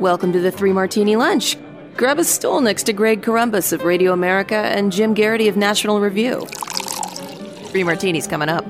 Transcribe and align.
Welcome 0.00 0.32
to 0.32 0.40
the 0.40 0.50
Three 0.50 0.72
Martini 0.72 1.14
Lunch. 1.14 1.56
Grab 1.96 2.18
a 2.18 2.24
stool 2.24 2.60
next 2.60 2.82
to 2.84 2.92
Greg 2.92 3.22
Corombos 3.22 3.72
of 3.72 3.84
Radio 3.84 4.12
America 4.12 4.56
and 4.56 4.90
Jim 4.90 5.14
Geraghty 5.14 5.46
of 5.46 5.56
National 5.56 6.00
Review. 6.00 6.46
Three 7.70 7.84
Martinis 7.84 8.26
coming 8.26 8.48
up. 8.48 8.64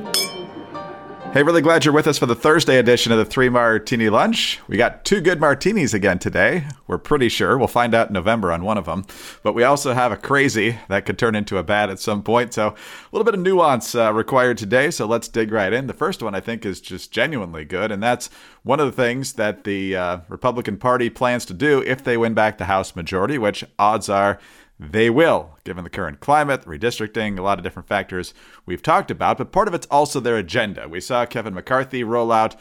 Hey, 1.34 1.42
really 1.42 1.62
glad 1.62 1.84
you're 1.84 1.92
with 1.92 2.06
us 2.06 2.16
for 2.16 2.26
the 2.26 2.36
Thursday 2.36 2.78
edition 2.78 3.10
of 3.10 3.18
the 3.18 3.24
Three 3.24 3.48
Martini 3.48 4.08
Lunch. 4.08 4.60
We 4.68 4.76
got 4.76 5.04
two 5.04 5.20
good 5.20 5.40
martinis 5.40 5.92
again 5.92 6.20
today. 6.20 6.68
We're 6.86 6.98
pretty 6.98 7.28
sure. 7.28 7.58
We'll 7.58 7.66
find 7.66 7.92
out 7.92 8.06
in 8.06 8.12
November 8.12 8.52
on 8.52 8.62
one 8.62 8.78
of 8.78 8.84
them. 8.84 9.04
But 9.42 9.52
we 9.52 9.64
also 9.64 9.94
have 9.94 10.12
a 10.12 10.16
crazy 10.16 10.78
that 10.86 11.06
could 11.06 11.18
turn 11.18 11.34
into 11.34 11.58
a 11.58 11.64
bad 11.64 11.90
at 11.90 11.98
some 11.98 12.22
point. 12.22 12.54
So 12.54 12.68
a 12.68 12.76
little 13.10 13.24
bit 13.24 13.34
of 13.34 13.40
nuance 13.40 13.96
uh, 13.96 14.12
required 14.12 14.58
today. 14.58 14.92
So 14.92 15.06
let's 15.06 15.26
dig 15.26 15.50
right 15.50 15.72
in. 15.72 15.88
The 15.88 15.92
first 15.92 16.22
one 16.22 16.36
I 16.36 16.40
think 16.40 16.64
is 16.64 16.80
just 16.80 17.10
genuinely 17.10 17.64
good. 17.64 17.90
And 17.90 18.00
that's 18.00 18.30
one 18.62 18.78
of 18.78 18.86
the 18.86 19.02
things 19.02 19.32
that 19.32 19.64
the 19.64 19.96
uh, 19.96 20.18
Republican 20.28 20.76
Party 20.76 21.10
plans 21.10 21.44
to 21.46 21.52
do 21.52 21.82
if 21.82 22.04
they 22.04 22.16
win 22.16 22.34
back 22.34 22.58
the 22.58 22.66
House 22.66 22.94
majority, 22.94 23.38
which 23.38 23.64
odds 23.76 24.08
are 24.08 24.38
they 24.78 25.08
will, 25.08 25.56
given 25.64 25.84
the 25.84 25.90
current 25.90 26.20
climate, 26.20 26.64
redistricting, 26.64 27.38
a 27.38 27.42
lot 27.42 27.58
of 27.58 27.64
different 27.64 27.88
factors 27.88 28.34
we've 28.66 28.82
talked 28.82 29.10
about, 29.10 29.38
but 29.38 29.52
part 29.52 29.68
of 29.68 29.74
it's 29.74 29.86
also 29.86 30.20
their 30.20 30.36
agenda. 30.36 30.88
We 30.88 31.00
saw 31.00 31.26
Kevin 31.26 31.54
McCarthy 31.54 32.02
roll 32.02 32.32
out 32.32 32.56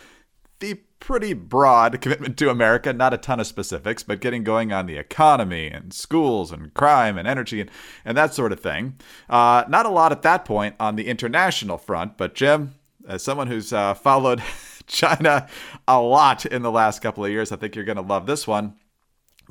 the 0.59 0.75
pretty 0.99 1.33
broad 1.33 1.99
commitment 1.99 2.37
to 2.37 2.49
America, 2.49 2.93
not 2.93 3.13
a 3.13 3.17
ton 3.17 3.39
of 3.39 3.47
specifics, 3.47 4.03
but 4.03 4.21
getting 4.21 4.43
going 4.43 4.71
on 4.71 4.85
the 4.85 4.95
economy 4.95 5.67
and 5.67 5.93
schools 5.93 6.51
and 6.51 6.73
crime 6.73 7.17
and 7.17 7.27
energy 7.27 7.59
and, 7.59 7.69
and 8.05 8.15
that 8.15 8.33
sort 8.33 8.53
of 8.53 8.59
thing. 8.59 8.95
Uh, 9.29 9.65
not 9.67 9.85
a 9.85 9.89
lot 9.89 10.13
at 10.13 10.21
that 10.21 10.45
point 10.45 10.75
on 10.79 10.95
the 10.95 11.07
international 11.07 11.77
front, 11.77 12.17
but 12.17 12.35
Jim, 12.35 12.75
as 13.07 13.23
someone 13.23 13.47
who's 13.47 13.73
uh, 13.73 13.93
followed 13.93 14.41
China 14.87 15.47
a 15.87 15.99
lot 15.99 16.45
in 16.45 16.61
the 16.61 16.71
last 16.71 17.01
couple 17.01 17.25
of 17.25 17.31
years, 17.31 17.51
I 17.51 17.57
think 17.57 17.75
you're 17.75 17.85
going 17.85 17.97
to 17.97 18.01
love 18.01 18.25
this 18.25 18.47
one. 18.47 18.75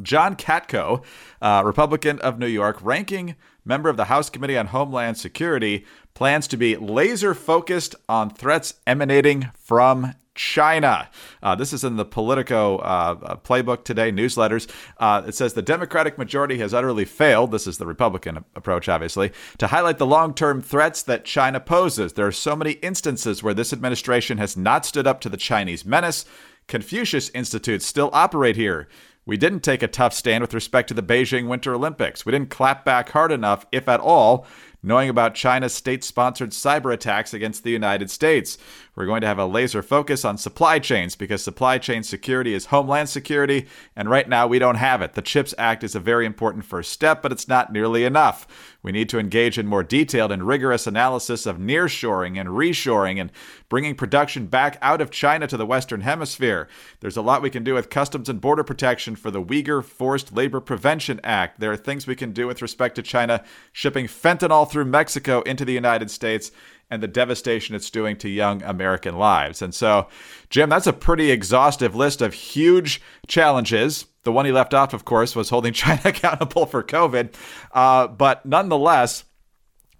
John 0.00 0.36
Katko, 0.36 1.02
uh, 1.40 1.62
Republican 1.64 2.18
of 2.20 2.38
New 2.38 2.46
York, 2.46 2.78
ranking 2.82 3.36
member 3.64 3.88
of 3.88 3.96
the 3.96 4.06
House 4.06 4.30
Committee 4.30 4.58
on 4.58 4.68
Homeland 4.68 5.18
Security, 5.18 5.84
plans 6.14 6.48
to 6.48 6.56
be 6.56 6.76
laser 6.76 7.34
focused 7.34 7.94
on 8.08 8.30
threats 8.30 8.74
emanating 8.86 9.50
from 9.58 10.14
China. 10.34 11.10
Uh, 11.42 11.54
this 11.54 11.72
is 11.72 11.84
in 11.84 11.96
the 11.96 12.04
Politico 12.04 12.78
uh, 12.78 13.16
uh, 13.22 13.36
playbook 13.36 13.84
today, 13.84 14.10
newsletters. 14.10 14.68
Uh, 14.98 15.22
it 15.26 15.34
says 15.34 15.52
the 15.52 15.62
Democratic 15.62 16.16
majority 16.16 16.58
has 16.58 16.72
utterly 16.72 17.04
failed. 17.04 17.50
This 17.50 17.66
is 17.66 17.78
the 17.78 17.86
Republican 17.86 18.44
approach, 18.56 18.88
obviously, 18.88 19.32
to 19.58 19.66
highlight 19.66 19.98
the 19.98 20.06
long 20.06 20.34
term 20.34 20.62
threats 20.62 21.02
that 21.02 21.24
China 21.24 21.60
poses. 21.60 22.14
There 22.14 22.26
are 22.26 22.32
so 22.32 22.56
many 22.56 22.72
instances 22.72 23.42
where 23.42 23.54
this 23.54 23.72
administration 23.72 24.38
has 24.38 24.56
not 24.56 24.86
stood 24.86 25.06
up 25.06 25.20
to 25.22 25.28
the 25.28 25.36
Chinese 25.36 25.84
menace. 25.84 26.24
Confucius 26.66 27.28
Institutes 27.30 27.84
still 27.84 28.08
operate 28.12 28.56
here. 28.56 28.88
We 29.24 29.36
didn't 29.36 29.60
take 29.60 29.82
a 29.82 29.88
tough 29.88 30.12
stand 30.12 30.42
with 30.42 30.54
respect 30.54 30.88
to 30.88 30.94
the 30.94 31.02
Beijing 31.02 31.46
Winter 31.46 31.74
Olympics. 31.74 32.26
We 32.26 32.32
didn't 32.32 32.50
clap 32.50 32.84
back 32.84 33.10
hard 33.10 33.30
enough, 33.30 33.66
if 33.70 33.88
at 33.88 34.00
all, 34.00 34.46
knowing 34.82 35.08
about 35.08 35.34
China's 35.34 35.72
state 35.74 36.02
sponsored 36.02 36.50
cyber 36.50 36.92
attacks 36.92 37.32
against 37.32 37.62
the 37.62 37.70
United 37.70 38.10
States. 38.10 38.58
We're 38.94 39.06
going 39.06 39.22
to 39.22 39.26
have 39.26 39.38
a 39.38 39.46
laser 39.46 39.82
focus 39.82 40.24
on 40.24 40.36
supply 40.36 40.78
chains 40.78 41.16
because 41.16 41.42
supply 41.42 41.78
chain 41.78 42.02
security 42.02 42.52
is 42.52 42.66
homeland 42.66 43.08
security, 43.08 43.66
and 43.96 44.10
right 44.10 44.28
now 44.28 44.46
we 44.46 44.58
don't 44.58 44.74
have 44.74 45.00
it. 45.00 45.14
The 45.14 45.22
CHIPS 45.22 45.54
Act 45.56 45.82
is 45.82 45.94
a 45.94 46.00
very 46.00 46.26
important 46.26 46.64
first 46.64 46.92
step, 46.92 47.22
but 47.22 47.32
it's 47.32 47.48
not 47.48 47.72
nearly 47.72 48.04
enough. 48.04 48.46
We 48.82 48.92
need 48.92 49.08
to 49.10 49.18
engage 49.18 49.58
in 49.58 49.66
more 49.66 49.84
detailed 49.84 50.32
and 50.32 50.46
rigorous 50.46 50.86
analysis 50.86 51.46
of 51.46 51.56
nearshoring 51.56 52.38
and 52.38 52.50
reshoring 52.50 53.20
and 53.20 53.30
bringing 53.68 53.94
production 53.94 54.46
back 54.46 54.76
out 54.82 55.00
of 55.00 55.10
China 55.10 55.46
to 55.46 55.56
the 55.56 55.64
Western 55.64 56.02
Hemisphere. 56.02 56.68
There's 57.00 57.16
a 57.16 57.22
lot 57.22 57.40
we 57.40 57.48
can 57.48 57.64
do 57.64 57.74
with 57.74 57.88
Customs 57.88 58.28
and 58.28 58.40
Border 58.40 58.64
Protection 58.64 59.16
for 59.16 59.30
the 59.30 59.42
Uyghur 59.42 59.82
Forced 59.84 60.34
Labor 60.34 60.60
Prevention 60.60 61.20
Act. 61.24 61.60
There 61.60 61.72
are 61.72 61.76
things 61.76 62.06
we 62.06 62.16
can 62.16 62.32
do 62.32 62.46
with 62.46 62.60
respect 62.60 62.96
to 62.96 63.02
China 63.02 63.44
shipping 63.72 64.06
fentanyl 64.06 64.70
through 64.72 64.86
Mexico 64.86 65.42
into 65.42 65.64
the 65.64 65.72
United 65.72 66.10
States 66.10 66.50
and 66.90 67.02
the 67.02 67.08
devastation 67.08 67.74
it's 67.74 67.90
doing 67.90 68.16
to 68.18 68.28
young 68.28 68.62
American 68.62 69.16
lives. 69.16 69.62
And 69.62 69.74
so, 69.74 70.08
Jim, 70.50 70.68
that's 70.68 70.86
a 70.86 70.92
pretty 70.92 71.30
exhaustive 71.30 71.94
list 71.94 72.20
of 72.20 72.34
huge 72.34 73.00
challenges. 73.26 74.06
The 74.24 74.32
one 74.32 74.44
he 74.44 74.52
left 74.52 74.74
off, 74.74 74.92
of 74.92 75.04
course, 75.04 75.34
was 75.34 75.48
holding 75.48 75.72
China 75.74 76.02
accountable 76.04 76.66
for 76.66 76.82
COVID. 76.82 77.34
Uh, 77.72 78.08
but 78.08 78.44
nonetheless, 78.44 79.24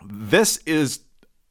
this 0.05 0.59
is 0.67 1.01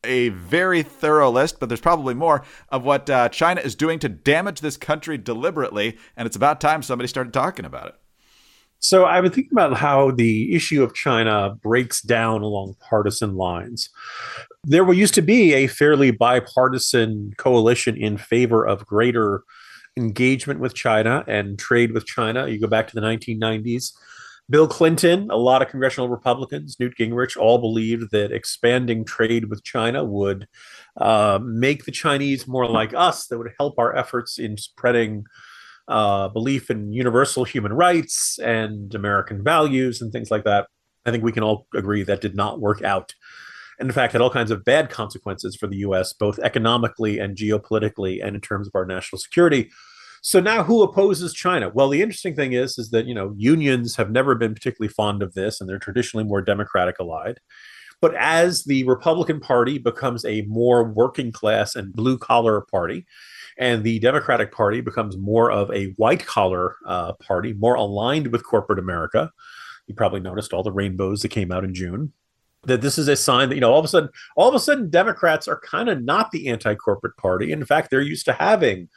a 0.04 0.30
very 0.30 0.84
thorough 0.84 1.32
list, 1.32 1.60
but 1.60 1.70
there's 1.70 1.82
probably 1.82 2.14
more 2.14 2.44
of 2.70 2.84
what 2.84 3.10
uh, 3.10 3.30
China 3.30 3.62
is 3.62 3.76
doing 3.76 4.00
to 4.00 4.10
damage 4.10 4.62
this 4.62 4.78
country 4.78 5.18
deliberately. 5.18 5.98
And 6.18 6.26
it's 6.26 6.36
about 6.36 6.62
time 6.62 6.84
somebody 6.84 7.08
started 7.08 7.34
talking 7.34 7.66
about 7.66 7.88
it. 7.88 7.96
So 8.82 9.06
I've 9.06 9.22
been 9.22 9.32
thinking 9.32 9.54
about 9.54 9.78
how 9.78 10.10
the 10.10 10.56
issue 10.56 10.82
of 10.82 10.96
China 10.96 11.56
breaks 11.62 12.02
down 12.02 12.42
along 12.42 12.76
partisan 12.80 13.36
lines. 13.36 13.90
There 14.64 14.92
used 14.92 15.14
to 15.14 15.22
be 15.22 15.54
a 15.54 15.68
fairly 15.68 16.10
bipartisan 16.10 17.34
coalition 17.38 17.96
in 17.96 18.18
favor 18.18 18.66
of 18.66 18.88
greater 18.88 19.44
engagement 19.98 20.60
with 20.60 20.74
China 20.74 21.24
and 21.28 21.60
trade 21.60 21.94
with 21.94 22.08
China. 22.08 22.48
You 22.48 22.60
go 22.60 22.68
back 22.68 22.88
to 22.88 22.96
the 22.96 23.02
1990s. 23.02 23.94
Bill 24.50 24.68
Clinton, 24.68 25.30
a 25.30 25.38
lot 25.38 25.62
of 25.62 25.70
congressional 25.70 26.10
Republicans, 26.10 26.78
Newt 26.80 26.98
Gingrich, 26.98 27.38
all 27.38 27.60
believed 27.60 28.10
that 28.12 28.32
expanding 28.32 29.06
trade 29.06 29.46
with 29.46 29.64
China 29.64 30.04
would 30.04 30.48
uh, 30.98 31.40
make 31.42 31.86
the 31.86 31.92
Chinese 31.92 32.48
more 32.48 32.68
like 32.68 32.94
us, 32.96 33.28
that 33.28 33.38
would 33.38 33.52
help 33.60 33.78
our 33.78 33.96
efforts 33.96 34.40
in 34.40 34.58
spreading 34.58 35.26
uh, 35.88 36.28
belief 36.30 36.70
in 36.70 36.94
universal 36.94 37.44
human 37.44 37.74
rights 37.74 38.40
and 38.40 38.94
American 38.96 39.44
values 39.44 40.02
and 40.02 40.12
things 40.12 40.32
like 40.32 40.44
that. 40.44 40.68
I 41.06 41.12
think 41.12 41.24
we 41.24 41.32
can 41.32 41.44
all 41.44 41.68
agree 41.76 42.04
that 42.04 42.22
did 42.22 42.36
not 42.36 42.60
work 42.60 42.84
out. 42.84 43.14
And 43.80 43.90
in 43.90 43.94
fact, 43.94 44.14
had 44.14 44.22
all 44.22 44.30
kinds 44.30 44.52
of 44.52 44.64
bad 44.64 44.90
consequences 44.90 45.56
for 45.56 45.68
the 45.68 45.78
US, 45.78 46.14
both 46.14 46.38
economically 46.40 47.18
and 47.18 47.36
geopolitically, 47.36 48.24
and 48.24 48.36
in 48.36 48.42
terms 48.42 48.68
of 48.68 48.76
our 48.76 48.86
national 48.86 49.20
security. 49.20 49.72
So 50.22 50.40
now 50.40 50.64
who 50.64 50.84
opposes 50.84 51.34
China? 51.34 51.72
Well, 51.74 51.90
the 51.90 52.04
interesting 52.04 52.36
thing 52.36 52.54
is, 52.54 52.78
is 52.78 52.92
that, 52.92 53.08
you 53.08 53.16
know, 53.16 53.34
unions 53.38 53.96
have 53.96 54.12
never 54.12 54.36
been 54.36 54.54
particularly 54.54 54.94
fond 54.94 55.24
of 55.24 55.34
this, 55.34 55.60
and 55.60 55.68
they're 55.68 55.80
traditionally 55.80 56.24
more 56.24 56.44
democratic 56.44 56.98
allied. 57.00 57.40
But 58.02 58.16
as 58.16 58.64
the 58.64 58.84
Republican 58.86 59.40
Party 59.40 59.78
becomes 59.78 60.26
a 60.26 60.42
more 60.44 60.84
working 60.84 61.32
class 61.32 61.76
and 61.76 61.94
blue 61.94 62.18
collar 62.18 62.62
party, 62.62 63.06
and 63.58 63.84
the 63.84 64.00
Democratic 64.00 64.52
Party 64.52 64.82
becomes 64.82 65.18
more 65.18 65.52
of 65.52 65.72
a 65.72 65.92
white 65.98 66.26
collar 66.26 66.76
uh, 66.86 67.14
party, 67.14 67.54
more 67.54 67.76
aligned 67.76 68.28
with 68.28 68.44
corporate 68.44 68.80
America. 68.80 69.32
You 69.86 69.94
probably 69.94 70.20
noticed 70.20 70.52
all 70.52 70.64
the 70.64 70.72
rainbows 70.72 71.22
that 71.22 71.30
came 71.30 71.52
out 71.52 71.64
in 71.64 71.74
June. 71.74 72.12
That 72.64 72.82
this 72.82 72.98
is 72.98 73.08
a 73.08 73.16
sign 73.16 73.50
that 73.50 73.56
you 73.56 73.62
know 73.62 73.72
all 73.72 73.80
of 73.80 73.86
a 73.86 73.88
sudden, 73.88 74.10
all 74.36 74.50
of 74.50 74.56
a 74.56 74.60
sudden, 74.60 74.90
Democrats 74.90 75.48
are 75.48 75.60
kind 75.60 75.90
of 75.90 76.04
not 76.04 76.32
the 76.32 76.48
anti-corporate 76.50 77.18
party. 77.18 77.52
In 77.52 77.66
fact, 77.66 77.90
they're 77.90 78.02
used 78.02 78.26
to 78.26 78.34
having 78.34 78.88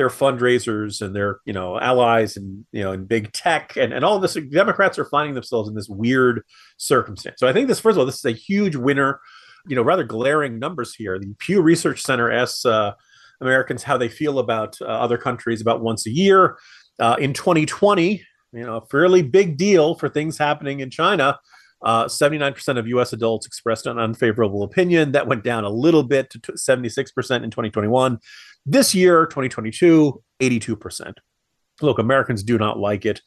their 0.00 0.08
fundraisers 0.08 1.02
and 1.02 1.14
their 1.14 1.40
you 1.44 1.52
know 1.52 1.78
allies 1.78 2.34
and 2.34 2.64
you 2.72 2.82
know 2.82 2.92
in 2.92 3.04
big 3.04 3.30
tech 3.34 3.76
and, 3.76 3.92
and 3.92 4.02
all 4.02 4.18
this 4.18 4.32
democrats 4.50 4.98
are 4.98 5.04
finding 5.04 5.34
themselves 5.34 5.68
in 5.68 5.74
this 5.74 5.90
weird 5.90 6.42
circumstance 6.78 7.36
so 7.38 7.46
i 7.46 7.52
think 7.52 7.68
this 7.68 7.78
first 7.78 7.96
of 7.96 7.98
all 7.98 8.06
this 8.06 8.16
is 8.16 8.24
a 8.24 8.32
huge 8.32 8.76
winner 8.76 9.20
you 9.68 9.76
know 9.76 9.82
rather 9.82 10.02
glaring 10.02 10.58
numbers 10.58 10.94
here 10.94 11.18
the 11.18 11.34
pew 11.38 11.60
research 11.60 12.00
center 12.00 12.32
asks 12.32 12.64
uh, 12.64 12.92
Americans 13.40 13.82
how 13.82 13.96
they 13.96 14.08
feel 14.08 14.38
about 14.38 14.76
uh, 14.80 14.84
other 14.84 15.18
countries 15.18 15.60
about 15.60 15.80
once 15.80 16.06
a 16.06 16.10
year. 16.10 16.58
Uh, 16.98 17.16
in 17.18 17.32
2020, 17.32 18.22
you 18.52 18.66
know, 18.66 18.76
a 18.76 18.86
fairly 18.86 19.22
big 19.22 19.56
deal 19.56 19.94
for 19.94 20.08
things 20.08 20.36
happening 20.36 20.80
in 20.80 20.90
China. 20.90 21.38
Uh, 21.82 22.04
79% 22.04 22.78
of 22.78 22.86
US 22.88 23.14
adults 23.14 23.46
expressed 23.46 23.86
an 23.86 23.98
unfavorable 23.98 24.62
opinion. 24.62 25.12
That 25.12 25.26
went 25.26 25.44
down 25.44 25.64
a 25.64 25.70
little 25.70 26.02
bit 26.02 26.28
to 26.30 26.38
76% 26.38 27.08
in 27.42 27.50
2021. 27.50 28.18
This 28.66 28.94
year, 28.94 29.26
2022, 29.26 30.22
82%. 30.40 31.14
Look, 31.82 31.98
Americans 31.98 32.42
do 32.42 32.58
not 32.58 32.78
like 32.78 33.06
it. 33.06 33.20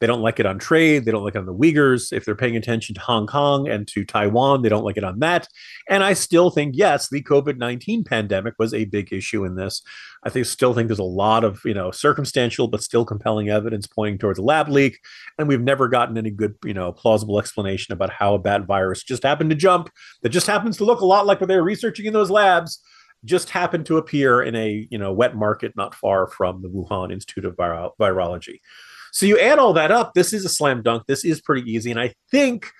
They 0.00 0.06
don't 0.06 0.22
like 0.22 0.40
it 0.40 0.46
on 0.46 0.58
trade. 0.58 1.04
They 1.04 1.10
don't 1.10 1.22
like 1.22 1.34
it 1.34 1.38
on 1.38 1.46
the 1.46 1.54
Uyghurs. 1.54 2.10
If 2.10 2.24
they're 2.24 2.34
paying 2.34 2.56
attention 2.56 2.94
to 2.94 3.00
Hong 3.02 3.26
Kong 3.26 3.68
and 3.68 3.86
to 3.88 4.04
Taiwan, 4.04 4.62
they 4.62 4.70
don't 4.70 4.84
like 4.84 4.96
it 4.96 5.04
on 5.04 5.18
that. 5.18 5.46
And 5.90 6.02
I 6.02 6.14
still 6.14 6.48
think, 6.48 6.74
yes, 6.74 7.08
the 7.10 7.22
COVID 7.22 7.58
19 7.58 8.04
pandemic 8.04 8.54
was 8.58 8.72
a 8.72 8.86
big 8.86 9.12
issue 9.12 9.44
in 9.44 9.56
this. 9.56 9.82
I 10.24 10.30
think 10.30 10.46
still 10.46 10.72
think 10.72 10.88
there's 10.88 10.98
a 10.98 11.04
lot 11.04 11.44
of, 11.44 11.60
you 11.66 11.74
know, 11.74 11.90
circumstantial 11.90 12.66
but 12.66 12.82
still 12.82 13.04
compelling 13.04 13.50
evidence 13.50 13.86
pointing 13.86 14.18
towards 14.18 14.38
a 14.38 14.42
lab 14.42 14.68
leak. 14.68 14.98
And 15.38 15.48
we've 15.48 15.60
never 15.60 15.86
gotten 15.86 16.16
any 16.16 16.30
good, 16.30 16.54
you 16.64 16.74
know, 16.74 16.92
plausible 16.92 17.38
explanation 17.38 17.92
about 17.92 18.10
how 18.10 18.34
a 18.34 18.38
bad 18.38 18.66
virus 18.66 19.02
just 19.02 19.22
happened 19.22 19.50
to 19.50 19.56
jump 19.56 19.90
that 20.22 20.30
just 20.30 20.46
happens 20.46 20.78
to 20.78 20.84
look 20.84 21.00
a 21.00 21.06
lot 21.06 21.26
like 21.26 21.40
what 21.40 21.48
they 21.48 21.56
were 21.56 21.62
researching 21.62 22.06
in 22.06 22.14
those 22.14 22.30
labs 22.30 22.82
just 23.24 23.50
happened 23.50 23.86
to 23.86 23.98
appear 23.98 24.42
in 24.42 24.54
a 24.54 24.86
you 24.90 24.98
know 24.98 25.12
wet 25.12 25.36
market 25.36 25.72
not 25.76 25.94
far 25.94 26.26
from 26.26 26.62
the 26.62 26.68
Wuhan 26.68 27.12
Institute 27.12 27.44
of 27.44 27.56
Viro- 27.56 27.94
Virology. 28.00 28.60
So 29.12 29.26
you 29.26 29.38
add 29.38 29.58
all 29.58 29.72
that 29.74 29.90
up, 29.90 30.14
this 30.14 30.32
is 30.32 30.44
a 30.44 30.48
slam 30.48 30.82
dunk. 30.82 31.04
This 31.06 31.24
is 31.24 31.40
pretty 31.40 31.70
easy. 31.70 31.90
And 31.90 32.00
I 32.00 32.14
think 32.30 32.70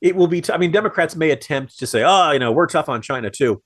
it 0.00 0.16
will 0.16 0.26
be, 0.26 0.40
t- 0.40 0.52
I 0.52 0.56
mean, 0.56 0.70
Democrats 0.70 1.16
may 1.16 1.30
attempt 1.30 1.78
to 1.78 1.86
say, 1.86 2.02
oh, 2.04 2.30
you 2.30 2.38
know, 2.38 2.52
we're 2.52 2.66
tough 2.66 2.88
on 2.88 3.02
China 3.02 3.30
too. 3.30 3.62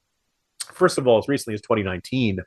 First 0.73 0.99
of 0.99 1.07
all, 1.07 1.19
as 1.19 1.29
recently 1.29 1.55
as 1.55 1.61
2019, 1.61 2.41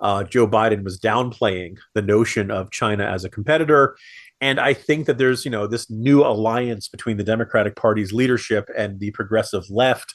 uh, 0.00 0.24
Joe 0.24 0.48
Biden 0.48 0.82
was 0.82 0.98
downplaying 0.98 1.76
the 1.94 2.02
notion 2.02 2.50
of 2.50 2.70
China 2.70 3.04
as 3.04 3.24
a 3.24 3.30
competitor. 3.30 3.96
And 4.40 4.58
I 4.58 4.74
think 4.74 5.06
that 5.06 5.18
there's, 5.18 5.44
you 5.44 5.50
know, 5.50 5.66
this 5.66 5.90
new 5.90 6.22
alliance 6.24 6.88
between 6.88 7.18
the 7.18 7.24
Democratic 7.24 7.76
Party's 7.76 8.12
leadership 8.12 8.68
and 8.76 8.98
the 8.98 9.10
progressive 9.12 9.64
left. 9.70 10.14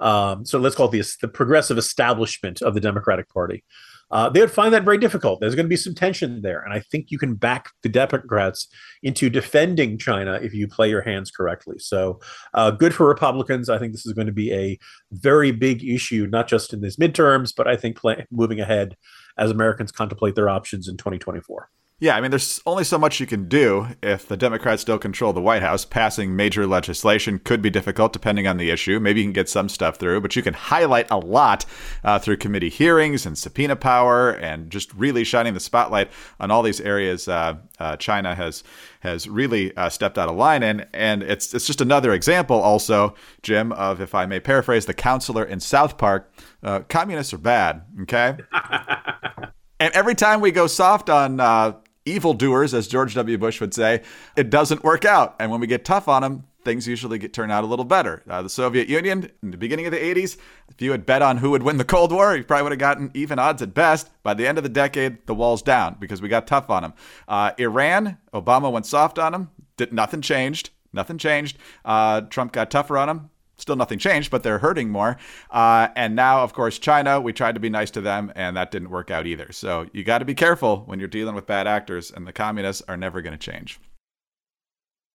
Um, 0.00 0.44
so 0.44 0.58
let's 0.58 0.76
call 0.76 0.88
it 0.88 0.92
the, 0.92 1.16
the 1.20 1.28
progressive 1.28 1.78
establishment 1.78 2.62
of 2.62 2.74
the 2.74 2.80
Democratic 2.80 3.28
Party 3.28 3.64
uh, 4.10 4.28
they 4.28 4.40
would 4.40 4.50
find 4.50 4.72
that 4.74 4.84
very 4.84 4.98
difficult. 4.98 5.40
There's 5.40 5.54
going 5.54 5.64
to 5.64 5.70
be 5.70 5.76
some 5.76 5.94
tension 5.94 6.42
there. 6.42 6.62
And 6.62 6.72
I 6.72 6.80
think 6.80 7.10
you 7.10 7.18
can 7.18 7.34
back 7.34 7.70
the 7.82 7.88
Democrats 7.88 8.68
into 9.02 9.30
defending 9.30 9.98
China 9.98 10.38
if 10.42 10.54
you 10.54 10.68
play 10.68 10.88
your 10.88 11.02
hands 11.02 11.30
correctly. 11.30 11.78
So 11.78 12.20
uh, 12.52 12.70
good 12.70 12.94
for 12.94 13.08
Republicans. 13.08 13.68
I 13.68 13.78
think 13.78 13.92
this 13.92 14.06
is 14.06 14.12
going 14.12 14.28
to 14.28 14.32
be 14.32 14.52
a 14.52 14.78
very 15.10 15.50
big 15.50 15.82
issue, 15.84 16.28
not 16.30 16.48
just 16.48 16.72
in 16.72 16.80
these 16.80 16.96
midterms, 16.96 17.52
but 17.56 17.66
I 17.66 17.76
think 17.76 17.96
play, 17.96 18.24
moving 18.30 18.60
ahead 18.60 18.96
as 19.36 19.50
Americans 19.50 19.90
contemplate 19.90 20.34
their 20.36 20.48
options 20.48 20.86
in 20.86 20.96
2024. 20.96 21.68
Yeah, 22.00 22.16
I 22.16 22.20
mean, 22.20 22.32
there's 22.32 22.60
only 22.66 22.82
so 22.82 22.98
much 22.98 23.20
you 23.20 23.26
can 23.26 23.48
do 23.48 23.86
if 24.02 24.26
the 24.26 24.36
Democrats 24.36 24.82
still 24.82 24.98
control 24.98 25.32
the 25.32 25.40
White 25.40 25.62
House. 25.62 25.84
Passing 25.84 26.34
major 26.34 26.66
legislation 26.66 27.38
could 27.38 27.62
be 27.62 27.70
difficult 27.70 28.12
depending 28.12 28.48
on 28.48 28.56
the 28.56 28.70
issue. 28.70 28.98
Maybe 28.98 29.20
you 29.20 29.26
can 29.26 29.32
get 29.32 29.48
some 29.48 29.68
stuff 29.68 29.96
through, 29.96 30.20
but 30.20 30.34
you 30.34 30.42
can 30.42 30.54
highlight 30.54 31.08
a 31.12 31.18
lot 31.18 31.64
uh, 32.02 32.18
through 32.18 32.38
committee 32.38 32.68
hearings 32.68 33.24
and 33.24 33.38
subpoena 33.38 33.76
power 33.76 34.30
and 34.30 34.70
just 34.70 34.92
really 34.94 35.22
shining 35.22 35.54
the 35.54 35.60
spotlight 35.60 36.10
on 36.40 36.50
all 36.50 36.64
these 36.64 36.80
areas 36.80 37.28
uh, 37.28 37.54
uh, 37.78 37.96
China 37.96 38.34
has 38.34 38.64
has 39.00 39.28
really 39.28 39.76
uh, 39.76 39.88
stepped 39.88 40.18
out 40.18 40.28
of 40.28 40.34
line 40.34 40.64
in. 40.64 40.84
And 40.92 41.22
it's, 41.22 41.54
it's 41.54 41.66
just 41.66 41.80
another 41.80 42.12
example, 42.12 42.58
also, 42.58 43.14
Jim, 43.42 43.70
of, 43.72 44.00
if 44.00 44.14
I 44.16 44.26
may 44.26 44.40
paraphrase, 44.40 44.86
the 44.86 44.94
counselor 44.94 45.44
in 45.44 45.60
South 45.60 45.96
Park 45.96 46.32
uh, 46.62 46.80
communists 46.88 47.32
are 47.34 47.38
bad, 47.38 47.82
okay? 48.02 48.38
And 49.80 49.92
every 49.92 50.14
time 50.14 50.40
we 50.40 50.50
go 50.50 50.66
soft 50.66 51.10
on 51.10 51.40
uh, 51.40 51.74
evildoers, 52.06 52.74
as 52.74 52.88
George 52.88 53.14
W. 53.14 53.38
Bush 53.38 53.60
would 53.60 53.74
say, 53.74 54.02
it 54.36 54.50
doesn't 54.50 54.84
work 54.84 55.04
out. 55.04 55.36
And 55.38 55.50
when 55.50 55.60
we 55.60 55.66
get 55.66 55.84
tough 55.84 56.08
on 56.08 56.22
them, 56.22 56.44
things 56.64 56.88
usually 56.88 57.18
get 57.18 57.32
turn 57.32 57.50
out 57.50 57.64
a 57.64 57.66
little 57.66 57.84
better. 57.84 58.22
Uh, 58.28 58.42
the 58.42 58.48
Soviet 58.48 58.88
Union 58.88 59.30
in 59.42 59.50
the 59.50 59.56
beginning 59.56 59.86
of 59.86 59.92
the 59.92 59.98
80s, 59.98 60.36
if 60.68 60.80
you 60.80 60.92
had 60.92 61.06
bet 61.06 61.22
on 61.22 61.38
who 61.38 61.50
would 61.50 61.62
win 61.62 61.76
the 61.76 61.84
Cold 61.84 62.10
War, 62.10 62.36
you 62.36 62.44
probably 62.44 62.64
would 62.64 62.72
have 62.72 62.78
gotten 62.78 63.10
even 63.14 63.38
odds 63.38 63.62
at 63.62 63.74
best. 63.74 64.10
By 64.22 64.34
the 64.34 64.46
end 64.46 64.58
of 64.58 64.64
the 64.64 64.70
decade, 64.70 65.26
the 65.26 65.34
wall's 65.34 65.62
down 65.62 65.96
because 66.00 66.22
we 66.22 66.28
got 66.28 66.46
tough 66.46 66.70
on 66.70 66.82
them. 66.82 66.94
Uh, 67.28 67.52
Iran, 67.58 68.18
Obama 68.32 68.72
went 68.72 68.86
soft 68.86 69.18
on 69.18 69.32
them. 69.32 69.50
Did, 69.76 69.92
nothing 69.92 70.22
changed. 70.22 70.70
Nothing 70.92 71.18
changed. 71.18 71.58
Uh, 71.84 72.22
Trump 72.22 72.52
got 72.52 72.70
tougher 72.70 72.96
on 72.96 73.08
them 73.08 73.30
still 73.56 73.76
nothing 73.76 73.98
changed, 73.98 74.30
but 74.30 74.42
they're 74.42 74.58
hurting 74.58 74.90
more. 74.90 75.16
Uh, 75.50 75.88
and 75.96 76.14
now, 76.16 76.42
of 76.42 76.52
course, 76.52 76.78
China, 76.78 77.20
we 77.20 77.32
tried 77.32 77.54
to 77.54 77.60
be 77.60 77.70
nice 77.70 77.90
to 77.92 78.00
them, 78.00 78.32
and 78.34 78.56
that 78.56 78.70
didn't 78.70 78.90
work 78.90 79.10
out 79.10 79.26
either. 79.26 79.52
So 79.52 79.86
you 79.92 80.04
got 80.04 80.18
to 80.18 80.24
be 80.24 80.34
careful 80.34 80.82
when 80.86 80.98
you're 80.98 81.08
dealing 81.08 81.34
with 81.34 81.46
bad 81.46 81.66
actors, 81.66 82.10
and 82.10 82.26
the 82.26 82.32
communists 82.32 82.82
are 82.88 82.96
never 82.96 83.22
going 83.22 83.36
to 83.36 83.52
change. 83.52 83.80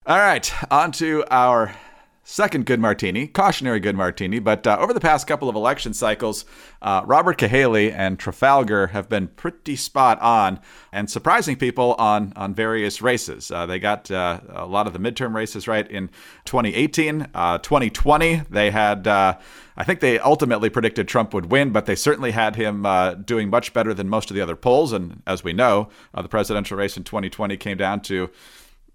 All 0.06 0.18
right, 0.18 0.52
on 0.72 0.92
to 0.94 1.24
our 1.30 1.76
second 2.24 2.66
good 2.66 2.80
martini, 2.80 3.28
cautionary 3.28 3.80
good 3.80 3.96
martini. 3.96 4.40
But 4.40 4.68
uh, 4.68 4.78
over 4.80 4.94
the 4.94 5.00
past 5.00 5.28
couple 5.28 5.50
of 5.50 5.56
election 5.56 5.94
cycles, 5.94 6.46
uh, 6.82 7.02
Robert 7.06 7.38
Cahaly 7.38 7.92
and 7.92 8.20
Trafalgar 8.20 8.88
have 8.88 9.10
been 9.10 9.28
pretty 9.30 9.76
spot 9.76 10.20
on 10.22 10.60
and 10.92 11.10
surprising 11.10 11.56
people 11.56 11.96
on 11.98 12.34
on 12.36 12.54
various 12.54 13.02
races. 13.02 13.52
Uh, 13.52 13.66
they 13.66 13.80
got 13.80 14.10
uh, 14.12 14.40
a 14.50 14.66
lot 14.66 14.88
of 14.88 14.94
the 14.94 15.00
midterm 15.00 15.34
races 15.34 15.68
right 15.68 15.90
in 15.90 16.10
2018, 16.46 17.20
2020. 17.34 18.36
Uh, 18.36 18.44
they 18.50 18.72
had. 18.72 19.08
Uh, 19.08 19.38
I 19.78 19.86
think 19.86 20.02
they 20.02 20.20
ultimately 20.20 20.70
predicted 20.70 21.08
Trump 21.08 21.34
would 21.34 21.50
win, 21.50 21.72
but 21.72 21.86
they 21.86 21.96
certainly 21.96 22.32
had 22.32 22.58
him 22.58 22.86
doing 23.24 23.50
much 23.50 23.72
better 23.72 23.94
than 23.94 24.10
most 24.10 24.30
of 24.30 24.36
the 24.36 24.42
other 24.42 24.58
polls. 24.58 24.92
And 24.92 25.24
as 25.26 25.42
we 25.42 25.54
know, 25.54 25.88
the 26.14 26.28
presidential 26.28 26.78
race 26.78 26.98
in 26.98 27.06
2020 27.06 27.56
came 27.56 27.78
down 27.78 28.02
to 28.02 28.30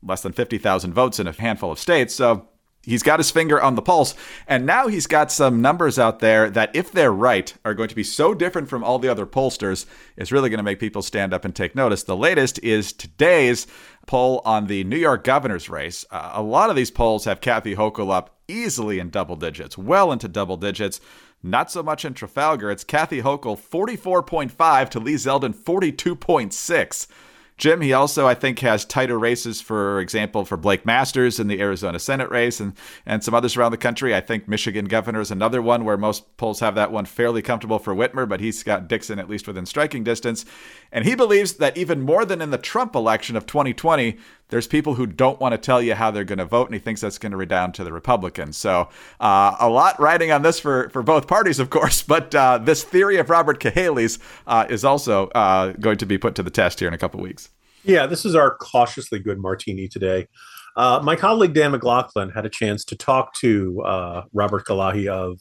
less 0.02 0.20
than 0.20 0.32
50,000 0.32 0.92
votes 0.92 1.18
in 1.18 1.26
a 1.26 1.32
handful 1.32 1.72
of 1.72 1.78
states. 1.78 2.14
So 2.14 2.48
he's 2.84 3.02
got 3.02 3.18
his 3.18 3.30
finger 3.30 3.60
on 3.60 3.74
the 3.74 3.82
pulse 3.82 4.14
and 4.46 4.66
now 4.66 4.88
he's 4.88 5.06
got 5.06 5.30
some 5.30 5.60
numbers 5.60 5.98
out 5.98 6.20
there 6.20 6.50
that 6.50 6.74
if 6.74 6.92
they're 6.92 7.12
right 7.12 7.54
are 7.64 7.74
going 7.74 7.88
to 7.88 7.94
be 7.94 8.04
so 8.04 8.34
different 8.34 8.68
from 8.68 8.84
all 8.84 8.98
the 8.98 9.08
other 9.08 9.26
pollsters 9.26 9.86
it's 10.16 10.32
really 10.32 10.50
going 10.50 10.58
to 10.58 10.64
make 10.64 10.78
people 10.78 11.02
stand 11.02 11.32
up 11.32 11.44
and 11.44 11.54
take 11.54 11.74
notice. 11.74 12.02
The 12.02 12.16
latest 12.16 12.58
is 12.62 12.92
today's 12.92 13.66
poll 14.06 14.42
on 14.44 14.66
the 14.66 14.84
new 14.84 14.96
york 14.96 15.24
governor's 15.24 15.68
race. 15.68 16.04
Uh, 16.10 16.32
a 16.34 16.42
lot 16.42 16.70
of 16.70 16.76
these 16.76 16.90
polls 16.90 17.24
have 17.24 17.40
kathy 17.40 17.74
hochul 17.74 18.12
up 18.12 18.38
easily 18.48 18.98
in 18.98 19.10
double 19.10 19.36
digits 19.36 19.78
well 19.78 20.12
into 20.12 20.28
double 20.28 20.56
digits. 20.56 21.00
Not 21.42 21.70
so 21.70 21.82
much 21.82 22.06
in 22.06 22.14
trafalgar. 22.14 22.70
It's 22.70 22.84
kathy 22.84 23.20
hochul 23.20 23.58
44.5 23.58 24.88
to 24.90 25.00
lee 25.00 25.14
zeldin 25.14 25.54
42.6 25.54 27.06
Jim, 27.56 27.80
he 27.80 27.92
also, 27.92 28.26
I 28.26 28.34
think, 28.34 28.58
has 28.60 28.84
tighter 28.84 29.16
races, 29.16 29.60
for 29.60 30.00
example, 30.00 30.44
for 30.44 30.56
Blake 30.56 30.84
Masters 30.84 31.38
in 31.38 31.46
the 31.46 31.60
Arizona 31.60 32.00
Senate 32.00 32.28
race 32.30 32.58
and, 32.58 32.72
and 33.06 33.22
some 33.22 33.32
others 33.32 33.56
around 33.56 33.70
the 33.70 33.78
country. 33.78 34.12
I 34.14 34.20
think 34.20 34.48
Michigan 34.48 34.86
governor 34.86 35.20
is 35.20 35.30
another 35.30 35.62
one 35.62 35.84
where 35.84 35.96
most 35.96 36.36
polls 36.36 36.58
have 36.58 36.74
that 36.74 36.90
one 36.90 37.04
fairly 37.04 37.42
comfortable 37.42 37.78
for 37.78 37.94
Whitmer, 37.94 38.28
but 38.28 38.40
he's 38.40 38.64
got 38.64 38.88
Dixon 38.88 39.20
at 39.20 39.30
least 39.30 39.46
within 39.46 39.66
striking 39.66 40.02
distance. 40.02 40.44
And 40.90 41.04
he 41.04 41.14
believes 41.14 41.54
that 41.54 41.76
even 41.76 42.02
more 42.02 42.24
than 42.24 42.42
in 42.42 42.50
the 42.50 42.58
Trump 42.58 42.96
election 42.96 43.36
of 43.36 43.46
2020, 43.46 44.18
there's 44.48 44.66
people 44.66 44.94
who 44.94 45.06
don't 45.06 45.40
want 45.40 45.52
to 45.52 45.58
tell 45.58 45.80
you 45.80 45.94
how 45.94 46.10
they're 46.10 46.24
going 46.24 46.38
to 46.38 46.44
vote, 46.44 46.66
and 46.66 46.74
he 46.74 46.80
thinks 46.80 47.00
that's 47.00 47.18
going 47.18 47.32
to 47.32 47.36
redound 47.36 47.74
to 47.74 47.84
the 47.84 47.92
Republicans. 47.92 48.56
So 48.56 48.88
uh, 49.20 49.56
a 49.58 49.68
lot 49.68 49.98
riding 49.98 50.30
on 50.30 50.42
this 50.42 50.60
for, 50.60 50.88
for 50.90 51.02
both 51.02 51.26
parties, 51.26 51.58
of 51.58 51.70
course, 51.70 52.02
but 52.06 52.34
uh, 52.34 52.58
this 52.58 52.84
theory 52.84 53.16
of 53.16 53.30
Robert 53.30 53.60
Cahaly's 53.60 54.18
uh, 54.46 54.66
is 54.68 54.84
also 54.84 55.28
uh, 55.28 55.72
going 55.72 55.98
to 55.98 56.06
be 56.06 56.18
put 56.18 56.34
to 56.36 56.42
the 56.42 56.50
test 56.50 56.78
here 56.80 56.88
in 56.88 56.94
a 56.94 56.98
couple 56.98 57.20
weeks. 57.20 57.50
Yeah, 57.84 58.06
this 58.06 58.24
is 58.24 58.34
our 58.34 58.56
cautiously 58.56 59.18
good 59.18 59.38
martini 59.38 59.88
today. 59.88 60.28
Uh, 60.76 61.00
my 61.02 61.14
colleague 61.14 61.54
Dan 61.54 61.70
McLaughlin 61.70 62.30
had 62.30 62.46
a 62.46 62.48
chance 62.48 62.84
to 62.86 62.96
talk 62.96 63.34
to 63.34 63.80
uh, 63.82 64.22
Robert 64.32 64.66
Cahaly 64.66 65.06
of 65.06 65.40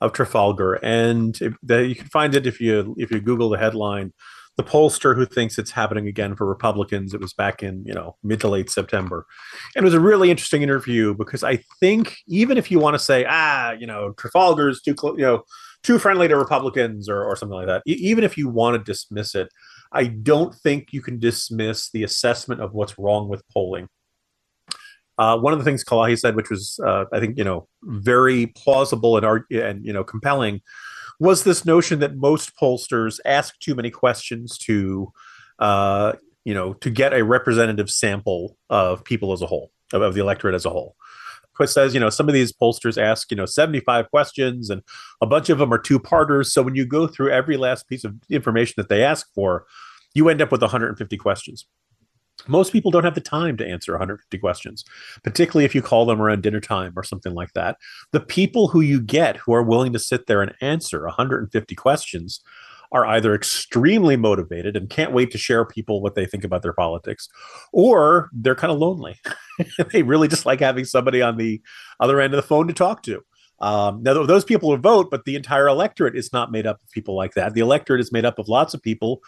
of 0.00 0.12
Trafalgar, 0.12 0.74
and 0.74 1.36
the, 1.60 1.84
you 1.84 1.96
can 1.96 2.06
find 2.06 2.36
it 2.36 2.46
if 2.46 2.60
you 2.60 2.94
if 2.98 3.10
you 3.10 3.20
Google 3.20 3.50
the 3.50 3.58
headline 3.58 4.12
the 4.58 4.64
pollster 4.64 5.14
who 5.14 5.24
thinks 5.24 5.56
it's 5.56 5.70
happening 5.70 6.08
again 6.08 6.34
for 6.34 6.44
Republicans. 6.44 7.14
It 7.14 7.20
was 7.20 7.32
back 7.32 7.62
in 7.62 7.84
you 7.86 7.94
know 7.94 8.16
mid 8.24 8.40
to 8.40 8.48
late 8.48 8.68
September, 8.68 9.24
and 9.74 9.84
it 9.84 9.86
was 9.86 9.94
a 9.94 10.00
really 10.00 10.30
interesting 10.30 10.62
interview 10.62 11.14
because 11.14 11.44
I 11.44 11.60
think 11.78 12.16
even 12.26 12.58
if 12.58 12.68
you 12.70 12.80
want 12.80 12.94
to 12.94 12.98
say 12.98 13.24
ah 13.26 13.70
you 13.70 13.86
know 13.86 14.12
Trafalgar's 14.14 14.82
too 14.82 14.94
close 14.94 15.16
you 15.16 15.24
know 15.24 15.44
too 15.84 16.00
friendly 16.00 16.26
to 16.26 16.36
Republicans 16.36 17.08
or 17.08 17.24
or 17.24 17.36
something 17.36 17.56
like 17.56 17.68
that, 17.68 17.82
e- 17.86 17.92
even 17.92 18.24
if 18.24 18.36
you 18.36 18.48
want 18.48 18.76
to 18.76 18.82
dismiss 18.82 19.36
it, 19.36 19.48
I 19.92 20.06
don't 20.06 20.52
think 20.52 20.88
you 20.92 21.02
can 21.02 21.20
dismiss 21.20 21.90
the 21.90 22.02
assessment 22.02 22.60
of 22.60 22.74
what's 22.74 22.98
wrong 22.98 23.28
with 23.28 23.46
polling. 23.48 23.88
Uh, 25.18 25.38
one 25.38 25.52
of 25.52 25.60
the 25.60 25.64
things 25.64 25.84
Cahaly 25.84 26.18
said, 26.18 26.34
which 26.34 26.50
was 26.50 26.80
uh, 26.84 27.04
I 27.12 27.20
think 27.20 27.38
you 27.38 27.44
know 27.44 27.68
very 27.82 28.48
plausible 28.56 29.16
and 29.16 29.44
and 29.52 29.86
you 29.86 29.92
know 29.92 30.02
compelling 30.02 30.62
was 31.18 31.44
this 31.44 31.64
notion 31.64 31.98
that 32.00 32.16
most 32.16 32.56
pollsters 32.56 33.18
ask 33.24 33.58
too 33.58 33.74
many 33.74 33.90
questions 33.90 34.56
to, 34.58 35.12
uh, 35.58 36.12
you 36.44 36.54
know, 36.54 36.74
to 36.74 36.90
get 36.90 37.12
a 37.12 37.24
representative 37.24 37.90
sample 37.90 38.56
of 38.70 39.04
people 39.04 39.32
as 39.32 39.42
a 39.42 39.46
whole, 39.46 39.70
of, 39.92 40.02
of 40.02 40.14
the 40.14 40.20
electorate 40.20 40.54
as 40.54 40.64
a 40.64 40.70
whole. 40.70 40.94
Quist 41.54 41.74
says, 41.74 41.92
you 41.92 41.98
know, 41.98 42.10
some 42.10 42.28
of 42.28 42.34
these 42.34 42.52
pollsters 42.52 42.96
ask, 43.02 43.32
you 43.32 43.36
know, 43.36 43.46
75 43.46 44.08
questions 44.10 44.70
and 44.70 44.80
a 45.20 45.26
bunch 45.26 45.50
of 45.50 45.58
them 45.58 45.72
are 45.72 45.78
two 45.78 45.98
parters. 45.98 46.52
So 46.52 46.62
when 46.62 46.76
you 46.76 46.86
go 46.86 47.08
through 47.08 47.32
every 47.32 47.56
last 47.56 47.88
piece 47.88 48.04
of 48.04 48.14
information 48.30 48.74
that 48.76 48.88
they 48.88 49.02
ask 49.02 49.26
for, 49.34 49.66
you 50.14 50.28
end 50.28 50.40
up 50.40 50.52
with 50.52 50.62
150 50.62 51.16
questions 51.16 51.66
most 52.48 52.72
people 52.72 52.90
don't 52.90 53.04
have 53.04 53.14
the 53.14 53.20
time 53.20 53.56
to 53.58 53.66
answer 53.66 53.92
150 53.92 54.38
questions, 54.38 54.84
particularly 55.22 55.64
if 55.64 55.74
you 55.74 55.82
call 55.82 56.06
them 56.06 56.20
around 56.20 56.42
dinner 56.42 56.60
time 56.60 56.92
or 56.96 57.02
something 57.02 57.34
like 57.34 57.52
that. 57.54 57.76
The 58.12 58.20
people 58.20 58.68
who 58.68 58.80
you 58.80 59.00
get 59.00 59.36
who 59.36 59.52
are 59.52 59.62
willing 59.62 59.92
to 59.92 59.98
sit 59.98 60.26
there 60.26 60.42
and 60.42 60.54
answer 60.60 61.04
150 61.04 61.74
questions 61.74 62.40
are 62.90 63.06
either 63.06 63.34
extremely 63.34 64.16
motivated 64.16 64.76
and 64.76 64.88
can't 64.88 65.12
wait 65.12 65.30
to 65.30 65.38
share 65.38 65.64
people 65.64 66.00
what 66.00 66.14
they 66.14 66.24
think 66.24 66.44
about 66.44 66.62
their 66.62 66.72
politics, 66.72 67.28
or 67.72 68.30
they're 68.32 68.54
kind 68.54 68.72
of 68.72 68.78
lonely. 68.78 69.16
they 69.92 70.02
really 70.02 70.28
just 70.28 70.46
like 70.46 70.60
having 70.60 70.84
somebody 70.84 71.20
on 71.20 71.36
the 71.36 71.60
other 72.00 72.20
end 72.20 72.32
of 72.32 72.38
the 72.38 72.46
phone 72.46 72.66
to 72.66 72.72
talk 72.72 73.02
to. 73.02 73.22
Um, 73.60 74.02
now, 74.02 74.24
those 74.24 74.44
people 74.44 74.68
will 74.70 74.78
vote, 74.78 75.08
but 75.10 75.24
the 75.24 75.36
entire 75.36 75.68
electorate 75.68 76.16
is 76.16 76.32
not 76.32 76.52
made 76.52 76.66
up 76.66 76.80
of 76.82 76.90
people 76.90 77.16
like 77.16 77.34
that. 77.34 77.54
The 77.54 77.60
electorate 77.60 78.00
is 78.00 78.12
made 78.12 78.24
up 78.24 78.38
of 78.38 78.48
lots 78.48 78.72
of 78.72 78.82
people 78.82 79.20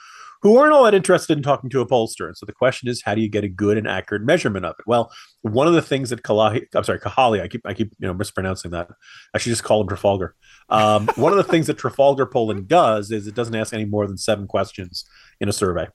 who 0.43 0.57
aren't 0.57 0.73
all 0.73 0.85
that 0.85 0.95
interested 0.95 1.37
in 1.37 1.43
talking 1.43 1.69
to 1.71 1.81
a 1.81 1.87
pollster. 1.87 2.27
And 2.27 2.37
so 2.37 2.47
the 2.47 2.53
question 2.53 2.89
is, 2.89 3.03
how 3.03 3.15
do 3.15 3.21
you 3.21 3.29
get 3.29 3.45
a 3.45 3.49
good 3.49 3.77
and 3.77 3.87
accurate 3.87 4.23
measurement 4.23 4.65
of 4.65 4.75
it? 4.79 4.87
Well, 4.87 5.13
one 5.43 5.67
of 5.67 5.75
the 5.75 5.83
things 5.83 6.11
that 6.11 6.23
Cahaly, 6.23 6.67
I'm 6.75 6.85
sorry, 6.85 6.99
Cahaly, 6.99 7.43
I 7.43 7.49
keep 7.49 7.67
I 7.67 7.75
keep 7.75 7.93
you 7.99 8.07
know 8.07 8.15
mispronouncing 8.15 8.71
that. 8.71 8.89
I 9.35 9.39
should 9.39 9.51
just 9.51 9.65
call 9.65 9.83
him 9.83 9.89
Trafalgar. 9.89 10.35
Um, 10.69 11.09
one 11.17 11.33
of 11.33 11.37
the 11.37 11.45
things 11.45 11.67
that 11.67 11.79
Trafalgar 11.79 12.27
polling 12.27 12.65
does 12.65 13.11
is 13.11 13.27
it 13.27 13.35
doesn't 13.35 13.55
ask 13.55 13.73
any 13.75 13.85
more 13.85 14.07
than 14.07 14.17
seven 14.17 14.47
questions 14.47 15.05
in 15.41 15.49
a 15.49 15.53
survey. 15.53 15.87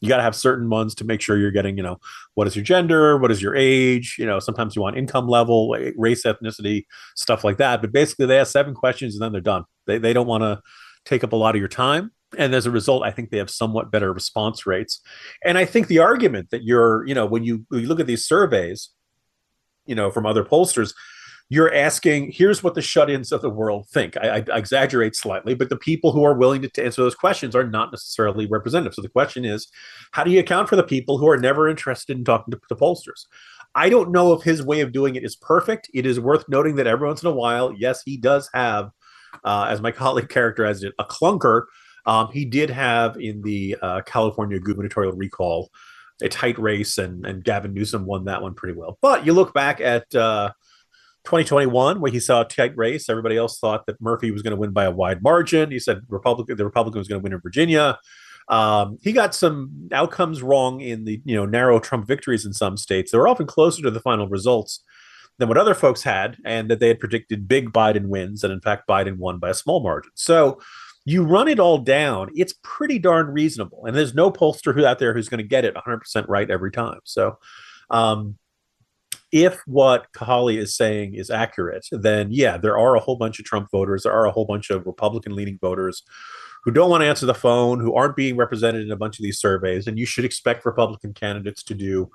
You 0.00 0.08
got 0.08 0.18
to 0.18 0.22
have 0.22 0.36
certain 0.36 0.70
ones 0.70 0.94
to 0.96 1.04
make 1.04 1.20
sure 1.20 1.36
you're 1.36 1.50
getting, 1.50 1.76
you 1.76 1.82
know, 1.82 1.98
what 2.34 2.46
is 2.46 2.54
your 2.54 2.64
gender, 2.64 3.18
what 3.18 3.32
is 3.32 3.42
your 3.42 3.56
age, 3.56 4.14
you 4.16 4.26
know, 4.26 4.38
sometimes 4.38 4.76
you 4.76 4.82
want 4.82 4.96
income 4.96 5.26
level, 5.26 5.76
race, 5.96 6.22
ethnicity, 6.22 6.84
stuff 7.16 7.42
like 7.42 7.56
that. 7.56 7.80
But 7.80 7.90
basically, 7.90 8.26
they 8.26 8.38
ask 8.38 8.52
seven 8.52 8.74
questions 8.74 9.16
and 9.16 9.22
then 9.22 9.32
they're 9.32 9.40
done. 9.40 9.64
They 9.86 9.98
they 9.98 10.12
don't 10.12 10.28
want 10.28 10.42
to 10.42 10.62
take 11.04 11.24
up 11.24 11.32
a 11.32 11.36
lot 11.36 11.56
of 11.56 11.58
your 11.58 11.68
time 11.68 12.12
and 12.36 12.54
as 12.54 12.66
a 12.66 12.70
result 12.70 13.02
i 13.02 13.10
think 13.10 13.30
they 13.30 13.38
have 13.38 13.50
somewhat 13.50 13.90
better 13.90 14.12
response 14.12 14.66
rates. 14.66 15.00
And 15.44 15.56
i 15.56 15.64
think 15.64 15.86
the 15.86 15.98
argument 15.98 16.50
that 16.50 16.64
you're 16.64 17.06
you 17.06 17.14
know 17.14 17.26
when 17.26 17.44
you, 17.44 17.64
when 17.68 17.82
you 17.82 17.88
look 17.88 18.00
at 18.00 18.06
these 18.06 18.26
surveys 18.26 18.90
you 19.86 19.94
know 19.94 20.10
from 20.10 20.26
other 20.26 20.44
pollsters 20.44 20.92
you're 21.50 21.74
asking 21.74 22.30
here's 22.30 22.62
what 22.62 22.74
the 22.74 22.82
shut-ins 22.82 23.32
of 23.32 23.40
the 23.40 23.50
world 23.50 23.86
think. 23.88 24.16
I, 24.18 24.28
I, 24.28 24.56
exaggerate 24.56 25.16
slightly 25.16 25.54
but 25.54 25.70
the 25.70 25.76
people 25.76 26.12
who 26.12 26.24
are 26.24 26.34
willing 26.34 26.62
to 26.62 26.84
answer 26.84 27.02
those 27.02 27.14
questions 27.14 27.56
are 27.56 27.66
not 27.66 27.90
necessarily 27.90 28.46
representative. 28.46 28.94
So 28.94 29.02
the 29.02 29.08
question 29.08 29.44
is 29.44 29.66
how 30.12 30.24
do 30.24 30.30
you 30.30 30.40
account 30.40 30.68
for 30.68 30.76
the 30.76 30.82
people 30.82 31.18
who 31.18 31.28
are 31.28 31.38
never 31.38 31.68
interested 31.68 32.16
in 32.16 32.24
talking 32.24 32.52
to 32.52 32.60
the 32.68 32.76
pollsters? 32.76 33.26
I 33.74 33.88
don't 33.88 34.12
know 34.12 34.32
if 34.32 34.42
his 34.42 34.62
way 34.62 34.80
of 34.80 34.92
doing 34.92 35.14
it 35.14 35.24
is 35.24 35.36
perfect. 35.36 35.90
It 35.94 36.06
is 36.06 36.20
worth 36.20 36.44
noting 36.48 36.76
that 36.76 36.86
every 36.86 37.06
once 37.06 37.22
in 37.22 37.28
a 37.28 37.34
while 37.34 37.72
yes 37.76 38.02
he 38.04 38.16
does 38.16 38.50
have 38.52 38.90
uh, 39.44 39.66
as 39.70 39.80
my 39.80 39.90
colleague 40.02 40.28
characterized 40.28 40.84
it 40.84 40.94
a 40.98 41.04
clunker 41.04 41.64
um, 42.08 42.28
he 42.32 42.44
did 42.44 42.70
have 42.70 43.16
in 43.20 43.40
the 43.42 43.76
uh, 43.82 44.00
california 44.02 44.58
gubernatorial 44.58 45.12
recall 45.12 45.70
a 46.20 46.28
tight 46.28 46.58
race 46.58 46.98
and, 46.98 47.24
and 47.24 47.44
gavin 47.44 47.72
newsom 47.72 48.04
won 48.04 48.24
that 48.24 48.42
one 48.42 48.54
pretty 48.54 48.76
well 48.76 48.98
but 49.00 49.24
you 49.24 49.32
look 49.32 49.54
back 49.54 49.80
at 49.80 50.12
uh, 50.14 50.50
2021, 51.24 52.00
where 52.00 52.10
he 52.10 52.20
saw 52.20 52.40
a 52.40 52.44
tight 52.46 52.74
race, 52.74 53.10
everybody 53.10 53.36
else 53.36 53.58
thought 53.58 53.84
that 53.84 54.00
Murphy 54.00 54.30
was 54.30 54.40
going 54.40 54.52
to 54.52 54.56
win 54.56 54.70
by 54.70 54.84
a 54.84 54.90
wide 54.90 55.22
margin. 55.22 55.70
He 55.70 55.78
said 55.78 56.00
Republican, 56.08 56.56
the 56.56 56.64
Republican 56.64 56.98
was 56.98 57.06
going 57.06 57.20
to 57.20 57.22
win 57.22 57.34
in 57.34 57.40
Virginia. 57.40 57.98
Um, 58.48 58.96
he 59.02 59.12
got 59.12 59.34
some 59.34 59.90
outcomes 59.92 60.42
wrong 60.42 60.80
in 60.80 61.04
the 61.04 61.20
you 61.24 61.36
know 61.36 61.44
narrow 61.44 61.80
Trump 61.80 62.06
victories 62.06 62.46
in 62.46 62.54
some 62.54 62.76
states. 62.76 63.12
They 63.12 63.18
were 63.18 63.28
often 63.28 63.46
closer 63.46 63.82
to 63.82 63.90
the 63.90 64.00
final 64.00 64.26
results 64.26 64.82
than 65.38 65.48
what 65.48 65.58
other 65.58 65.74
folks 65.74 66.02
had, 66.02 66.38
and 66.44 66.70
that 66.70 66.80
they 66.80 66.88
had 66.88 66.98
predicted 66.98 67.46
big 67.46 67.72
Biden 67.72 68.06
wins, 68.06 68.42
and 68.42 68.52
in 68.52 68.60
fact 68.60 68.88
Biden 68.88 69.18
won 69.18 69.38
by 69.38 69.50
a 69.50 69.54
small 69.54 69.82
margin. 69.82 70.12
So 70.14 70.60
you 71.08 71.24
run 71.24 71.48
it 71.48 71.58
all 71.58 71.78
down, 71.78 72.30
it's 72.34 72.54
pretty 72.62 72.98
darn 72.98 73.28
reasonable, 73.28 73.86
and 73.86 73.96
there's 73.96 74.14
no 74.14 74.30
pollster 74.30 74.74
who 74.74 74.84
out 74.84 74.98
there 74.98 75.14
who's 75.14 75.28
going 75.28 75.42
to 75.42 75.46
get 75.46 75.64
it 75.64 75.74
100% 75.74 76.28
right 76.28 76.50
every 76.50 76.70
time. 76.70 77.00
So. 77.04 77.38
Um, 77.90 78.36
if 79.30 79.60
what 79.66 80.06
Cahaly 80.14 80.56
is 80.56 80.74
saying 80.74 81.14
is 81.14 81.30
accurate, 81.30 81.86
then 81.92 82.28
yeah, 82.30 82.56
there 82.56 82.78
are 82.78 82.96
a 82.96 83.00
whole 83.00 83.16
bunch 83.16 83.38
of 83.38 83.44
Trump 83.44 83.68
voters, 83.70 84.04
there 84.04 84.12
are 84.12 84.24
a 84.24 84.30
whole 84.30 84.46
bunch 84.46 84.70
of 84.70 84.86
Republican 84.86 85.34
leaning 85.36 85.58
voters 85.60 86.02
who 86.64 86.70
don't 86.70 86.90
want 86.90 87.02
to 87.02 87.06
answer 87.06 87.26
the 87.26 87.34
phone, 87.34 87.80
who 87.80 87.94
aren't 87.94 88.16
being 88.16 88.36
represented 88.36 88.82
in 88.82 88.90
a 88.90 88.96
bunch 88.96 89.18
of 89.18 89.22
these 89.22 89.38
surveys, 89.38 89.86
and 89.86 89.98
you 89.98 90.06
should 90.06 90.24
expect 90.24 90.64
Republican 90.64 91.12
candidates 91.12 91.62
to 91.62 91.74
do 91.74 92.10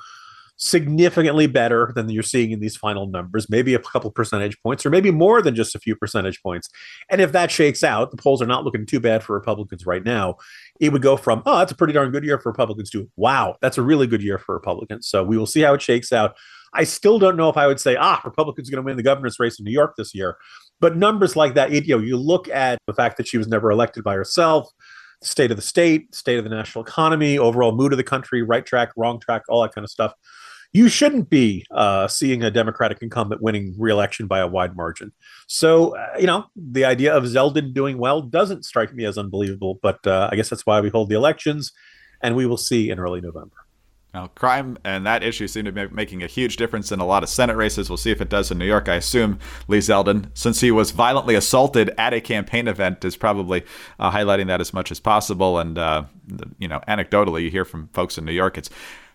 significantly 0.63 1.45
better 1.45 1.91
than 1.93 2.09
you're 2.09 2.23
seeing 2.23 2.51
in 2.51 2.61
these 2.61 2.77
final 2.77 3.05
numbers, 3.05 3.49
maybe 3.49 3.73
a 3.73 3.79
couple 3.79 4.09
percentage 4.09 4.57
points, 4.61 4.85
or 4.85 4.89
maybe 4.89 5.11
more 5.11 5.41
than 5.41 5.55
just 5.55 5.75
a 5.75 5.79
few 5.79 5.93
percentage 5.93 6.41
points. 6.41 6.69
And 7.09 7.19
if 7.19 7.33
that 7.33 7.51
shakes 7.51 7.83
out, 7.83 8.11
the 8.11 8.17
polls 8.17 8.41
are 8.41 8.47
not 8.47 8.63
looking 8.63 8.85
too 8.85 9.01
bad 9.01 9.23
for 9.23 9.33
Republicans 9.33 9.85
right 9.85 10.03
now. 10.03 10.35
It 10.79 10.93
would 10.93 11.01
go 11.01 11.17
from, 11.17 11.43
oh, 11.45 11.57
that's 11.57 11.73
a 11.73 11.75
pretty 11.75 11.91
darn 11.91 12.11
good 12.11 12.23
year 12.23 12.39
for 12.39 12.49
Republicans 12.49 12.89
to, 12.91 13.09
wow, 13.17 13.57
that's 13.61 13.77
a 13.77 13.81
really 13.81 14.07
good 14.07 14.23
year 14.23 14.37
for 14.37 14.55
Republicans. 14.55 15.07
So 15.07 15.21
we 15.21 15.37
will 15.37 15.45
see 15.45 15.61
how 15.61 15.73
it 15.73 15.81
shakes 15.81 16.13
out. 16.13 16.35
I 16.73 16.85
still 16.85 17.19
don't 17.19 17.35
know 17.35 17.49
if 17.49 17.57
I 17.57 17.67
would 17.67 17.79
say, 17.79 17.97
ah, 17.97 18.21
Republicans 18.23 18.69
are 18.69 18.71
going 18.71 18.83
to 18.83 18.85
win 18.85 18.95
the 18.95 19.03
governor's 19.03 19.39
race 19.39 19.59
in 19.59 19.65
New 19.65 19.71
York 19.71 19.95
this 19.97 20.15
year. 20.15 20.37
But 20.79 20.95
numbers 20.95 21.35
like 21.35 21.55
that, 21.55 21.71
you 21.71 21.81
know, 21.97 22.01
you 22.01 22.17
look 22.17 22.47
at 22.47 22.79
the 22.87 22.93
fact 22.93 23.17
that 23.17 23.27
she 23.27 23.37
was 23.37 23.47
never 23.47 23.69
elected 23.69 24.03
by 24.03 24.15
herself, 24.15 24.69
state 25.21 25.51
of 25.51 25.57
the 25.57 25.63
state, 25.63 26.15
state 26.15 26.37
of 26.37 26.45
the 26.45 26.49
national 26.49 26.85
economy, 26.85 27.37
overall 27.37 27.73
mood 27.73 27.91
of 27.91 27.97
the 27.97 28.03
country, 28.03 28.41
right 28.41 28.65
track, 28.65 28.91
wrong 28.95 29.19
track, 29.19 29.43
all 29.49 29.61
that 29.61 29.75
kind 29.75 29.83
of 29.83 29.91
stuff. 29.91 30.13
You 30.75 30.89
shouldn't 30.89 31.29
be 31.29 31.65
uh, 31.69 32.07
seeing 32.07 32.43
a 32.43 32.49
Democratic 32.49 33.03
incumbent 33.03 33.43
winning 33.43 33.75
reelection 33.77 34.25
by 34.25 34.39
a 34.39 34.47
wide 34.47 34.75
margin. 34.75 35.11
So, 35.45 35.95
uh, 35.95 36.17
you 36.19 36.25
know, 36.25 36.45
the 36.55 36.83
idea 36.83 37.15
of 37.15 37.23
Zeldin 37.25 37.73
doing 37.73 37.99
well 37.99 38.21
doesn't 38.21 38.65
strike 38.65 38.91
me 38.91 39.05
as 39.05 39.17
unbelievable, 39.19 39.79
but 39.83 40.05
uh, 40.07 40.29
I 40.31 40.35
guess 40.35 40.49
that's 40.49 40.65
why 40.65 40.81
we 40.81 40.89
hold 40.89 41.09
the 41.09 41.15
elections, 41.15 41.71
and 42.21 42.35
we 42.35 42.47
will 42.47 42.57
see 42.57 42.89
in 42.89 42.99
early 42.99 43.21
November. 43.21 43.55
Now, 44.15 44.27
crime 44.27 44.77
and 44.83 45.07
that 45.07 45.23
issue 45.23 45.47
seem 45.47 45.65
to 45.65 45.71
be 45.71 45.87
making 45.87 46.21
a 46.21 46.27
huge 46.27 46.57
difference 46.57 46.91
in 46.91 46.99
a 46.99 47.05
lot 47.05 47.23
of 47.23 47.29
Senate 47.29 47.55
races. 47.55 47.89
We'll 47.89 47.97
see 47.97 48.11
if 48.11 48.21
it 48.21 48.29
does 48.29 48.51
in 48.51 48.59
New 48.59 48.65
York. 48.65 48.87
I 48.87 48.95
assume 48.95 49.39
Lee 49.67 49.79
Zeldin, 49.79 50.29
since 50.35 50.61
he 50.61 50.69
was 50.69 50.91
violently 50.91 51.33
assaulted 51.33 51.91
at 51.97 52.13
a 52.13 52.21
campaign 52.21 52.67
event, 52.67 53.03
is 53.03 53.15
probably 53.15 53.63
uh, 53.99 54.11
highlighting 54.11 54.47
that 54.47 54.61
as 54.61 54.71
much 54.71 54.91
as 54.91 54.99
possible. 54.99 55.57
And, 55.57 55.79
uh, 55.79 56.03
you 56.59 56.67
know, 56.67 56.79
anecdotally, 56.87 57.41
you 57.41 57.49
hear 57.49 57.65
from 57.65 57.89
folks 57.93 58.19
in 58.19 58.25
New 58.25 58.33
York, 58.33 58.55
it's 58.55 58.69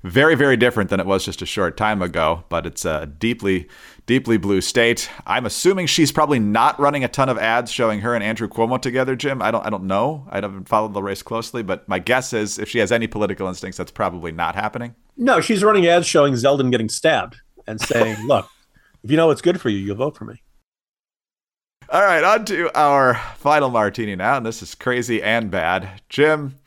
very, 0.09 0.35
very 0.35 0.57
different 0.57 0.91
than 0.91 1.01
it 1.01 1.07
was 1.07 1.25
just 1.25 1.43
a 1.43 1.47
short 1.47 1.77
time 1.77 2.03
ago, 2.03 2.45
but 2.49 2.67
it's 2.67 2.85
a 2.85 3.07
deeply, 3.07 3.69
deeply 4.07 4.37
blue 4.37 4.61
state. 4.61 5.11
I'm 5.27 5.47
assuming 5.47 5.87
she's 5.87 6.11
probably 6.11 6.39
not 6.39 6.79
running 6.81 7.05
a 7.05 7.09
ton 7.09 7.29
of 7.29 7.39
ads 7.39 7.71
showing 7.71 8.01
her 8.01 8.15
and 8.15 8.25
Andrew 8.25 8.49
Cuomo 8.49 8.81
together, 8.81 9.15
Jim. 9.15 9.43
I 9.43 9.51
don't, 9.51 9.65
I 9.65 9.71
don't 9.71 9.85
know. 9.85 10.27
I 10.31 10.37
haven't 10.37 10.69
followed 10.69 10.95
the 10.95 11.03
race 11.03 11.23
closely, 11.23 11.63
but 11.63 11.89
my 11.89 11.99
guess 11.99 12.33
is 12.33 12.59
if 12.59 12.69
she 12.69 12.79
has 12.79 12.91
any 12.91 13.07
political 13.07 13.47
instincts, 13.49 13.79
that's 13.79 13.93
probably 13.93 14.33
not 14.33 14.55
happening. 14.55 14.95
No, 15.17 15.41
she's 15.41 15.63
running 15.63 15.87
ads 15.87 16.07
showing 16.07 16.35
Zeldin 16.35 16.71
getting 16.71 16.89
stabbed 16.89 17.41
and 17.67 17.81
saying, 17.81 18.17
"Look, 18.27 18.49
if 19.03 19.11
you 19.11 19.17
know 19.17 19.27
what's 19.27 19.43
good 19.43 19.61
for 19.61 19.69
you, 19.69 19.79
you'll 19.79 19.97
vote 19.97 20.17
for 20.17 20.25
me." 20.25 20.43
All 21.91 22.03
right, 22.03 22.23
on 22.23 22.45
to 22.47 22.71
our 22.79 23.15
final 23.37 23.71
martini 23.71 24.15
now, 24.15 24.37
and 24.37 24.45
this 24.45 24.63
is 24.63 24.75
crazy 24.75 25.23
and 25.23 25.51
bad. 25.51 26.03
Jim, 26.11 26.59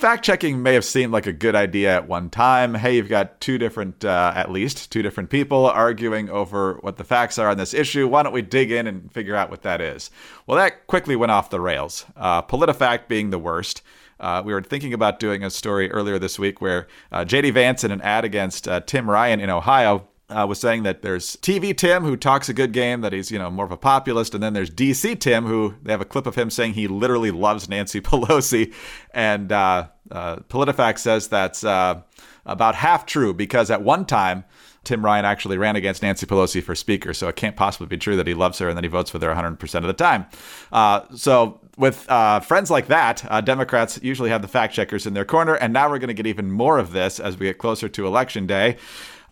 fact 0.00 0.24
checking 0.24 0.62
may 0.62 0.72
have 0.72 0.84
seemed 0.84 1.12
like 1.12 1.26
a 1.26 1.32
good 1.32 1.54
idea 1.54 1.94
at 1.94 2.08
one 2.08 2.30
time. 2.30 2.74
Hey, 2.74 2.96
you've 2.96 3.10
got 3.10 3.38
two 3.38 3.58
different, 3.58 4.02
uh, 4.02 4.32
at 4.34 4.50
least 4.50 4.90
two 4.90 5.02
different 5.02 5.28
people 5.28 5.66
arguing 5.66 6.30
over 6.30 6.78
what 6.80 6.96
the 6.96 7.04
facts 7.04 7.38
are 7.38 7.50
on 7.50 7.58
this 7.58 7.74
issue. 7.74 8.08
Why 8.08 8.22
don't 8.22 8.32
we 8.32 8.40
dig 8.40 8.70
in 8.70 8.86
and 8.86 9.12
figure 9.12 9.36
out 9.36 9.50
what 9.50 9.60
that 9.62 9.82
is? 9.82 10.10
Well, 10.46 10.56
that 10.56 10.86
quickly 10.86 11.16
went 11.16 11.32
off 11.32 11.50
the 11.50 11.60
rails. 11.60 12.06
Uh, 12.16 12.40
PolitiFact 12.40 13.08
being 13.08 13.28
the 13.28 13.38
worst. 13.38 13.82
Uh, 14.18 14.42
we 14.44 14.54
were 14.54 14.62
thinking 14.62 14.94
about 14.94 15.20
doing 15.20 15.44
a 15.44 15.50
story 15.50 15.90
earlier 15.90 16.18
this 16.18 16.38
week 16.38 16.62
where 16.62 16.88
uh, 17.12 17.24
JD 17.24 17.52
Vance 17.52 17.84
in 17.84 17.90
an 17.90 18.00
ad 18.00 18.24
against 18.24 18.66
uh, 18.66 18.80
Tim 18.80 19.08
Ryan 19.08 19.38
in 19.38 19.50
Ohio 19.50 20.08
uh, 20.30 20.46
was 20.46 20.60
saying 20.60 20.84
that 20.84 21.02
there's 21.02 21.36
TV 21.36 21.76
Tim 21.76 22.04
who 22.04 22.16
talks 22.16 22.48
a 22.48 22.54
good 22.54 22.72
game, 22.72 23.00
that 23.00 23.12
he's 23.12 23.30
you 23.30 23.38
know 23.38 23.50
more 23.50 23.64
of 23.64 23.72
a 23.72 23.76
populist, 23.76 24.34
and 24.34 24.42
then 24.42 24.52
there's 24.52 24.70
DC 24.70 25.18
Tim 25.20 25.46
who 25.46 25.74
they 25.82 25.92
have 25.92 26.00
a 26.00 26.06
clip 26.06 26.26
of 26.26 26.36
him 26.36 26.50
saying 26.50 26.74
he 26.74 26.88
literally 26.88 27.30
loves 27.30 27.68
Nancy 27.68 28.00
Pelosi, 28.00 28.72
and 29.12 29.52
uh, 29.52 29.88
uh, 30.10 30.36
PolitiFact 30.36 30.98
says 30.98 31.28
that's 31.28 31.64
uh, 31.64 32.00
about 32.46 32.74
half 32.76 33.06
true 33.06 33.34
because 33.34 33.70
at 33.70 33.82
one 33.82 34.04
time. 34.04 34.44
Tim 34.82 35.04
Ryan 35.04 35.26
actually 35.26 35.58
ran 35.58 35.76
against 35.76 36.00
Nancy 36.00 36.24
Pelosi 36.24 36.62
for 36.62 36.74
Speaker, 36.74 37.12
so 37.12 37.28
it 37.28 37.36
can't 37.36 37.54
possibly 37.54 37.86
be 37.86 37.98
true 37.98 38.16
that 38.16 38.26
he 38.26 38.32
loves 38.32 38.58
her 38.60 38.68
and 38.70 38.78
that 38.78 38.82
he 38.82 38.88
votes 38.88 39.10
for 39.10 39.18
her 39.18 39.34
100% 39.34 39.74
of 39.74 39.82
the 39.82 39.92
time. 39.92 40.24
Uh, 40.72 41.02
so, 41.14 41.60
with 41.76 42.10
uh, 42.10 42.40
friends 42.40 42.70
like 42.70 42.86
that, 42.86 43.22
Democrats 43.44 44.00
usually 44.02 44.30
have 44.30 44.40
the 44.40 44.48
fact 44.48 44.72
checkers 44.72 45.06
in 45.06 45.12
their 45.12 45.26
corner, 45.26 45.52
and 45.56 45.74
now 45.74 45.90
we're 45.90 45.98
going 45.98 46.08
to 46.08 46.14
get 46.14 46.26
even 46.26 46.50
more 46.50 46.78
of 46.78 46.92
this 46.92 47.20
as 47.20 47.36
we 47.36 47.44
get 47.44 47.58
closer 47.58 47.90
to 47.90 48.06
Election 48.06 48.46
Day 48.46 48.78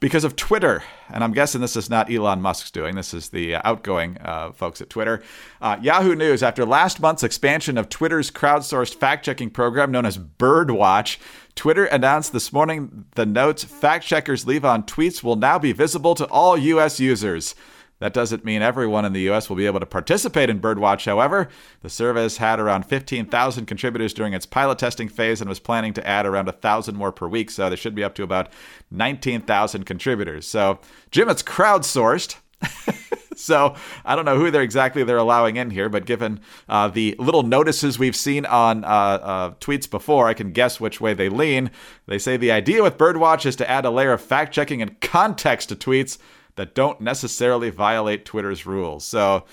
because 0.00 0.24
of 0.24 0.36
Twitter. 0.36 0.82
And 1.12 1.24
I'm 1.24 1.32
guessing 1.32 1.60
this 1.60 1.76
is 1.76 1.90
not 1.90 2.12
Elon 2.12 2.40
Musk's 2.40 2.70
doing. 2.70 2.94
This 2.94 3.14
is 3.14 3.30
the 3.30 3.56
uh, 3.56 3.62
outgoing 3.64 4.18
uh, 4.20 4.52
folks 4.52 4.80
at 4.80 4.90
Twitter. 4.90 5.22
Uh, 5.60 5.78
Yahoo 5.80 6.14
News, 6.14 6.42
after 6.42 6.64
last 6.64 7.00
month's 7.00 7.22
expansion 7.22 7.78
of 7.78 7.88
Twitter's 7.88 8.30
crowdsourced 8.30 8.94
fact 8.94 9.24
checking 9.24 9.50
program 9.50 9.90
known 9.90 10.06
as 10.06 10.18
Birdwatch, 10.18 11.18
Twitter 11.54 11.86
announced 11.86 12.32
this 12.32 12.52
morning 12.52 13.06
the 13.16 13.26
notes 13.26 13.64
fact 13.64 14.04
checkers 14.04 14.46
leave 14.46 14.64
on 14.64 14.84
tweets 14.84 15.22
will 15.22 15.36
now 15.36 15.58
be 15.58 15.72
visible 15.72 16.14
to 16.14 16.26
all 16.26 16.56
U.S. 16.56 17.00
users. 17.00 17.54
That 18.00 18.12
doesn't 18.12 18.44
mean 18.44 18.62
everyone 18.62 19.04
in 19.04 19.12
the 19.12 19.22
U.S. 19.22 19.48
will 19.48 19.56
be 19.56 19.66
able 19.66 19.80
to 19.80 19.86
participate 19.86 20.48
in 20.48 20.60
Birdwatch, 20.60 21.04
however. 21.04 21.48
The 21.82 21.90
service 21.90 22.36
had 22.36 22.60
around 22.60 22.86
15,000 22.86 23.66
contributors 23.66 24.14
during 24.14 24.34
its 24.34 24.46
pilot 24.46 24.78
testing 24.78 25.08
phase 25.08 25.40
and 25.40 25.48
was 25.48 25.58
planning 25.58 25.92
to 25.94 26.06
add 26.06 26.24
around 26.24 26.46
1,000 26.46 26.94
more 26.94 27.10
per 27.10 27.26
week, 27.26 27.50
so 27.50 27.68
they 27.68 27.76
should 27.76 27.96
be 27.96 28.04
up 28.04 28.14
to 28.14 28.22
about 28.22 28.52
19,000 28.90 29.84
contributors. 29.84 30.46
So, 30.46 30.78
Jim, 31.10 31.28
it's 31.28 31.42
crowdsourced. 31.42 32.36
so 33.36 33.74
I 34.04 34.16
don't 34.16 34.24
know 34.24 34.36
who 34.36 34.50
they're 34.50 34.62
exactly 34.62 35.02
they're 35.04 35.16
allowing 35.16 35.56
in 35.56 35.70
here, 35.70 35.88
but 35.88 36.06
given 36.06 36.40
uh, 36.68 36.88
the 36.88 37.16
little 37.18 37.42
notices 37.42 37.98
we've 37.98 38.16
seen 38.16 38.46
on 38.46 38.84
uh, 38.84 38.88
uh, 38.88 39.50
tweets 39.60 39.90
before, 39.90 40.28
I 40.28 40.34
can 40.34 40.52
guess 40.52 40.80
which 40.80 41.00
way 41.00 41.14
they 41.14 41.28
lean. 41.28 41.70
They 42.06 42.18
say 42.18 42.36
the 42.36 42.52
idea 42.52 42.82
with 42.82 42.98
Birdwatch 42.98 43.46
is 43.46 43.56
to 43.56 43.68
add 43.68 43.84
a 43.84 43.90
layer 43.90 44.12
of 44.12 44.20
fact 44.20 44.52
checking 44.52 44.82
and 44.82 45.00
context 45.00 45.68
to 45.70 45.76
tweets 45.76 46.18
that 46.58 46.74
don't 46.74 47.00
necessarily 47.00 47.70
violate 47.70 48.24
Twitter's 48.24 48.66
rules. 48.66 49.04
So, 49.04 49.44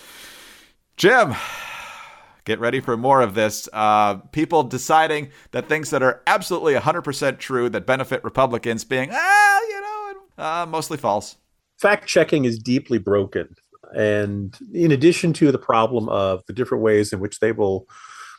Jim, 0.97 1.35
get 2.45 2.59
ready 2.59 2.81
for 2.81 2.97
more 2.97 3.21
of 3.21 3.35
this. 3.35 3.69
Uh, 3.71 4.15
people 4.31 4.63
deciding 4.63 5.29
that 5.51 5.69
things 5.69 5.91
that 5.91 6.03
are 6.03 6.21
absolutely 6.27 6.73
100% 6.73 7.37
true 7.37 7.69
that 7.69 7.85
benefit 7.85 8.23
Republicans 8.23 8.83
being, 8.83 9.09
ah, 9.13 9.59
you 9.69 9.81
know, 9.81 10.43
uh, 10.43 10.65
mostly 10.67 10.97
false. 10.97 11.37
Fact 11.79 12.07
checking 12.07 12.45
is 12.45 12.57
deeply 12.57 12.97
broken. 12.97 13.55
And 13.95 14.57
in 14.73 14.91
addition 14.91 15.31
to 15.33 15.51
the 15.51 15.59
problem 15.59 16.09
of 16.09 16.41
the 16.47 16.53
different 16.53 16.83
ways 16.83 17.13
in 17.13 17.19
which 17.19 17.39
they 17.39 17.51
will 17.51 17.87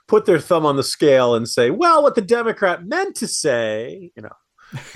put 0.09 0.27
their 0.27 0.41
thumb 0.41 0.67
on 0.67 0.77
the 0.77 0.83
scale 0.83 1.37
and 1.37 1.49
say, 1.49 1.71
well, 1.71 2.03
what 2.03 2.17
the 2.17 2.21
Democrat 2.21 2.85
meant 2.85 3.15
to 3.17 3.29
say, 3.29 4.11
you 4.17 4.23
know, 4.23 4.31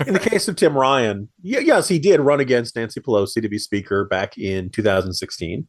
In 0.05 0.13
the 0.13 0.19
case 0.19 0.47
of 0.47 0.55
Tim 0.55 0.77
Ryan, 0.77 1.29
yes, 1.41 1.87
he 1.87 1.97
did 1.97 2.19
run 2.19 2.39
against 2.39 2.75
Nancy 2.75 2.99
Pelosi 2.99 3.41
to 3.41 3.49
be 3.49 3.57
Speaker 3.57 4.05
back 4.05 4.37
in 4.37 4.69
2016. 4.69 5.67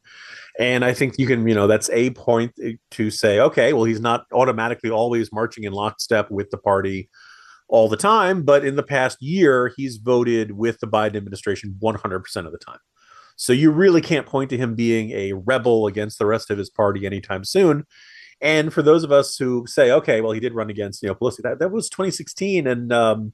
And 0.59 0.85
I 0.85 0.93
think 0.93 1.19
you 1.19 1.27
can, 1.27 1.47
you 1.47 1.55
know, 1.55 1.67
that's 1.67 1.89
a 1.91 2.11
point 2.11 2.53
to 2.93 3.11
say, 3.11 3.39
okay, 3.39 3.73
well, 3.73 3.85
he's 3.85 4.01
not 4.01 4.27
automatically 4.33 4.91
always 4.91 5.33
marching 5.33 5.65
in 5.65 5.73
lockstep 5.73 6.31
with 6.31 6.51
the 6.51 6.59
party 6.59 7.09
all 7.69 7.89
the 7.89 7.97
time, 7.97 8.43
but 8.43 8.65
in 8.65 8.77
the 8.77 8.83
past 8.83 9.23
year, 9.23 9.73
he's 9.77 9.97
voted 9.97 10.53
with 10.53 10.79
the 10.81 10.87
Biden 10.87 11.17
administration 11.17 11.79
100% 11.83 12.47
of 12.47 12.53
the 12.53 12.59
time. 12.59 12.79
So 13.37 13.53
you 13.53 13.71
really 13.71 14.03
can't 14.03 14.27
point 14.27 14.51
to 14.51 14.59
him 14.59 14.75
being 14.75 15.11
a 15.13 15.33
rebel 15.33 15.87
against 15.87 16.19
the 16.19 16.27
rest 16.27 16.51
of 16.51 16.59
his 16.59 16.69
party 16.69 17.07
anytime 17.07 17.45
soon. 17.45 17.85
And 18.43 18.75
for 18.75 18.83
those 18.83 19.05
of 19.05 19.13
us 19.13 19.37
who 19.39 19.65
say, 19.67 19.91
okay, 19.91 20.21
well, 20.21 20.33
he 20.33 20.41
did 20.41 20.53
run 20.53 20.69
against, 20.69 21.03
you 21.03 21.09
know, 21.09 21.15
Pelosi, 21.15 21.43
that, 21.45 21.61
that 21.61 21.71
was 21.71 21.89
2016. 21.89 22.67
And, 22.67 22.93
um, 22.93 23.33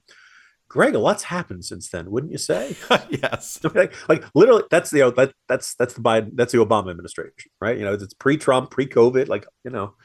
Greg, 0.69 0.93
a 0.93 0.99
lot's 0.99 1.23
happened 1.23 1.65
since 1.65 1.89
then, 1.89 2.11
wouldn't 2.11 2.31
you 2.31 2.37
say? 2.37 2.75
yes. 3.09 3.59
like, 3.73 3.93
like 4.07 4.23
literally, 4.35 4.63
that's 4.69 4.91
the 4.91 5.11
that, 5.17 5.33
that's 5.47 5.73
that's 5.75 5.95
the 5.95 6.01
Biden, 6.01 6.31
that's 6.35 6.51
the 6.51 6.59
Obama 6.59 6.91
administration, 6.91 7.51
right? 7.59 7.77
You 7.77 7.85
know, 7.85 7.93
it's 7.93 8.13
pre-Trump, 8.13 8.69
pre-COVID. 8.69 9.27
Like, 9.27 9.47
you 9.63 9.71
know, 9.71 9.95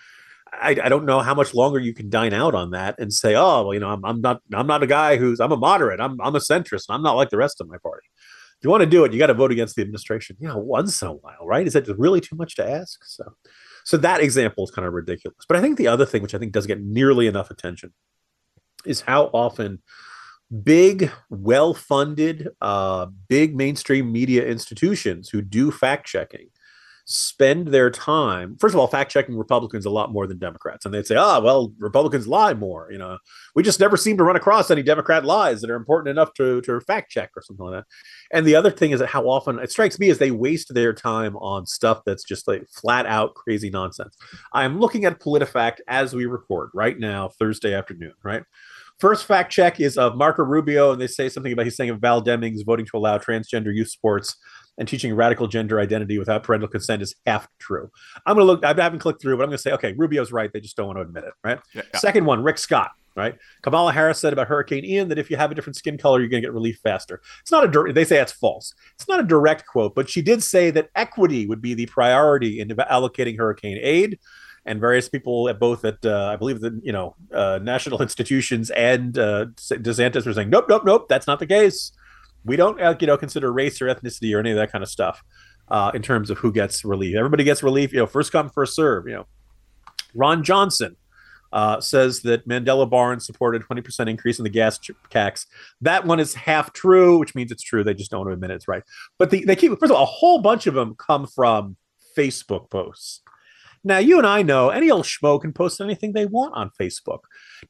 I, 0.51 0.71
I 0.71 0.89
don't 0.89 1.05
know 1.05 1.21
how 1.21 1.35
much 1.35 1.55
longer 1.55 1.79
you 1.79 1.93
can 1.93 2.09
dine 2.09 2.33
out 2.33 2.55
on 2.55 2.71
that 2.71 2.99
and 2.99 3.13
say, 3.13 3.35
oh, 3.35 3.65
well, 3.65 3.75
you 3.75 3.81
know, 3.81 3.91
I'm, 3.91 4.05
I'm 4.05 4.21
not 4.23 4.41
I'm 4.55 4.67
not 4.67 4.83
a 4.83 4.87
guy 4.87 5.19
who's 5.19 5.39
I'm 5.39 5.53
a 5.53 5.57
moderate, 5.57 6.01
I'm 6.01 6.19
I'm 6.21 6.35
a 6.35 6.41
centrist, 6.41 6.87
I'm 6.89 7.03
not 7.03 7.13
like 7.13 7.29
the 7.29 7.37
rest 7.37 7.61
of 7.61 7.69
my 7.69 7.77
party. 7.79 8.07
If 8.59 8.65
you 8.65 8.71
want 8.71 8.83
to 8.83 8.89
do 8.89 9.05
it, 9.05 9.13
you 9.13 9.19
got 9.19 9.27
to 9.27 9.35
vote 9.35 9.53
against 9.53 9.77
the 9.77 9.83
administration. 9.83 10.37
You 10.41 10.49
know, 10.49 10.57
once 10.57 11.03
in 11.03 11.09
a 11.09 11.13
while, 11.13 11.45
right? 11.47 11.67
Is 11.67 11.75
that 11.75 11.87
really 11.99 12.23
too 12.23 12.37
much 12.37 12.57
to 12.57 12.67
ask? 12.67 13.05
So, 13.05 13.35
so 13.85 13.99
that 13.99 14.23
example 14.23 14.65
is 14.65 14.71
kind 14.71 14.89
of 14.89 14.95
ridiculous. 14.95 15.45
But 15.47 15.59
I 15.59 15.61
think 15.61 15.77
the 15.77 15.89
other 15.89 16.07
thing, 16.07 16.23
which 16.23 16.35
I 16.35 16.39
think 16.39 16.53
doesn't 16.53 16.69
get 16.69 16.81
nearly 16.81 17.27
enough 17.27 17.51
attention, 17.51 17.93
is 18.87 19.03
how 19.03 19.25
often 19.35 19.83
big, 20.63 21.11
well 21.31 21.75
funded, 21.75 22.49
uh, 22.61 23.07
big 23.29 23.57
mainstream 23.57 24.13
media 24.13 24.47
institutions 24.47 25.29
who 25.29 25.43
do 25.43 25.71
fact 25.71 26.07
checking 26.07 26.49
spend 27.07 27.69
their 27.69 27.91
time 27.91 28.57
first 28.59 28.75
of 28.75 28.81
all 28.81 28.87
fact 28.87 29.11
checking 29.11 29.37
republicans 29.37 29.85
a 29.85 29.91
lot 29.91 30.11
more 30.11 30.27
than 30.27 30.39
democrats. 30.39 30.87
And 30.87 30.95
they'd 30.95 31.07
say 31.07 31.17
ah 31.17 31.39
well 31.39 31.73
republicans 31.79 32.27
lie 32.27 32.55
more 32.55 32.89
you 32.91 32.97
know. 32.97 33.19
We 33.55 33.63
just 33.63 33.79
never 33.79 33.97
seem 33.97 34.17
to 34.17 34.25
run 34.25 34.37
across 34.37 34.71
any 34.71 34.83
democrat 34.83 35.25
lies 35.25 35.61
that 35.61 35.71
are 35.71 35.77
important 35.77 36.11
enough 36.11 36.33
to, 36.35 36.63
to 36.63 36.81
fact 36.81 37.11
check 37.11 37.31
or 37.37 37.43
something 37.43 37.67
like 37.67 37.81
that. 37.81 37.87
And 38.33 38.47
the 38.47 38.57
other 38.57 38.71
thing 38.71 38.93
is 38.93 39.01
that 39.01 39.09
how 39.09 39.25
often 39.29 39.59
it 39.59 39.71
strikes 39.71 39.99
me 39.99 40.09
is 40.09 40.19
they 40.19 40.31
waste 40.31 40.73
their 40.73 40.95
time 40.95 41.37
on 41.37 41.67
stuff 41.67 42.01
that's 42.07 42.25
just 42.25 42.49
like 42.49 42.67
flat 42.71 43.05
out 43.05 43.35
crazy 43.35 43.69
nonsense. 43.69 44.17
I'm 44.53 44.81
looking 44.81 45.05
at 45.05 45.21
politifact 45.21 45.81
as 45.89 46.15
we 46.15 46.25
record 46.25 46.71
right 46.73 46.99
now 46.99 47.29
thursday 47.29 47.75
afternoon 47.75 48.15
right 48.23 48.45
First 49.01 49.27
fact 49.27 49.53
check 49.53 49.81
is 49.81 49.99
of 49.99 50.17
Marco 50.17 50.45
Rubio, 50.45 50.93
and 50.93 51.01
they 51.01 51.07
say 51.07 51.29
something 51.29 51.53
about 51.53 51.65
he's 51.65 51.77
saying 51.77 51.99
Val 51.99 52.23
Demings 52.23 52.65
voting 52.65 52.87
to 52.87 52.97
allow 52.97 53.19
transgender 53.19 53.75
youth 53.75 53.89
sports 53.89 54.37
and 54.79 54.89
teaching 54.89 55.15
radical 55.15 55.47
gender 55.47 55.81
identity 55.81 56.19
without 56.19 56.43
parental 56.43 56.69
consent 56.69 57.03
is 57.03 57.15
half 57.27 57.49
true. 57.59 57.91
I'm 58.27 58.37
going 58.37 58.47
to 58.47 58.53
look, 58.53 58.65
I 58.65 58.81
haven't 58.83 58.99
clicked 58.99 59.23
through, 59.23 59.37
but 59.37 59.45
I'm 59.45 59.49
going 59.49 59.59
to 59.59 59.63
say, 59.63 59.73
okay, 59.73 59.95
Rubio's 59.97 60.33
right. 60.33 60.53
They 60.53 60.61
just 60.61 60.77
don't 60.77 60.87
want 60.87 60.99
to 60.99 61.03
admit 61.03 61.25
it, 61.25 61.33
right? 61.45 61.59
Yeah, 61.75 61.83
yeah. 61.93 61.99
Second 62.01 62.25
one, 62.25 62.43
Rick 62.43 62.59
Scott, 62.59 62.91
right? 63.17 63.37
Kamala 63.63 63.93
Harris 63.93 64.19
said 64.19 64.33
about 64.33 64.49
Hurricane 64.49 64.85
Ian 64.85 65.09
that 65.09 65.19
if 65.19 65.31
you 65.31 65.37
have 65.37 65.53
a 65.53 65.55
different 65.55 65.77
skin 65.77 65.97
color, 65.97 66.21
you're 66.21 66.29
going 66.29 66.43
to 66.43 66.47
get 66.47 66.53
relief 66.53 66.79
faster. 66.83 67.21
It's 67.41 67.53
not 67.53 67.75
a, 67.75 67.93
they 67.93 68.05
say 68.05 68.17
that's 68.17 68.33
false. 68.33 68.75
It's 68.95 69.09
not 69.09 69.21
a 69.21 69.25
direct 69.25 69.67
quote, 69.67 69.95
but 69.95 70.09
she 70.09 70.23
did 70.23 70.43
say 70.43 70.71
that 70.71 70.91
equity 70.97 71.47
would 71.47 71.63
be 71.63 71.75
the 71.75 71.87
priority 71.87 72.61
in 72.61 72.69
allocating 72.69 73.37
hurricane 73.37 73.79
aid 73.81 74.19
and 74.67 74.81
various 74.81 75.09
people 75.09 75.49
at 75.49 75.59
both 75.59 75.85
at 75.85 76.05
uh, 76.05 76.31
I 76.33 76.37
believe 76.37 76.61
the 76.61 76.79
you 76.83 76.93
know 76.93 77.15
uh, 77.33 77.59
national 77.63 78.03
institutions 78.03 78.71
and 78.71 79.17
uh, 79.19 79.47
DeSantis 79.57 80.27
were 80.27 80.33
saying 80.33 80.51
nope 80.51 80.67
nope 80.69 80.85
nope 80.85 81.09
that's 81.09 81.27
not 81.27 81.39
the 81.39 81.47
case. 81.47 81.93
We 82.45 82.57
don't 82.57 82.81
uh, 82.81 82.95
you 83.01 83.07
know 83.07 83.17
consider 83.17 83.53
race 83.53 83.81
or 83.81 83.87
ethnicity 83.87 84.35
or 84.35 84.41
any 84.41 84.51
of 84.51 84.57
that 84.57 84.73
kind 84.73 84.83
of 84.83 84.91
stuff 84.91 85.23
uh, 85.69 85.91
in 85.95 86.03
terms 86.03 86.31
of 86.31 86.39
who 86.39 86.53
gets 86.53 86.85
relief. 86.85 87.17
Everybody 87.17 87.45
gets 87.45 87.63
relief. 87.63 87.93
You 87.93 88.01
know, 88.01 88.07
first 88.07 88.33
come 88.33 88.51
first 88.51 88.75
serve. 88.75 89.07
You 89.07 89.15
know, 89.15 89.27
Ron 90.15 90.43
Johnson. 90.43 90.97
Uh, 91.53 91.81
says 91.81 92.23
that 92.23 92.49
Mandela 92.49 92.91
Barnes 92.91 93.25
supported 93.25 93.63
20% 93.63 94.11
increase 94.11 94.41
in 94.41 94.43
the 94.43 94.51
gas 94.51 94.81
tax. 95.09 95.47
That 95.83 96.05
one 96.05 96.19
is 96.19 96.35
half 96.35 96.73
true, 96.73 97.17
which 97.17 97.37
means 97.37 97.53
it's 97.53 97.63
true. 97.63 97.85
They 97.85 97.95
just 97.95 98.11
don't 98.11 98.29
admit 98.29 98.51
it's 98.51 98.67
right. 98.67 98.83
But 99.21 99.31
the, 99.31 99.45
they 99.45 99.55
keep, 99.55 99.71
first 99.79 99.93
of 99.93 99.93
all, 99.93 100.03
a 100.03 100.07
whole 100.07 100.41
bunch 100.41 100.67
of 100.67 100.75
them 100.75 100.97
come 100.97 101.29
from 101.29 101.77
Facebook 102.19 102.71
posts. 102.71 103.21
Now, 103.87 103.99
you 103.99 104.17
and 104.17 104.27
I 104.27 104.43
know 104.43 104.71
any 104.71 104.91
old 104.91 105.05
schmo 105.05 105.41
can 105.41 105.53
post 105.53 105.81
anything 105.81 106.13
they 106.13 106.25
want 106.25 106.55
on 106.55 106.71
Facebook. 106.81 107.21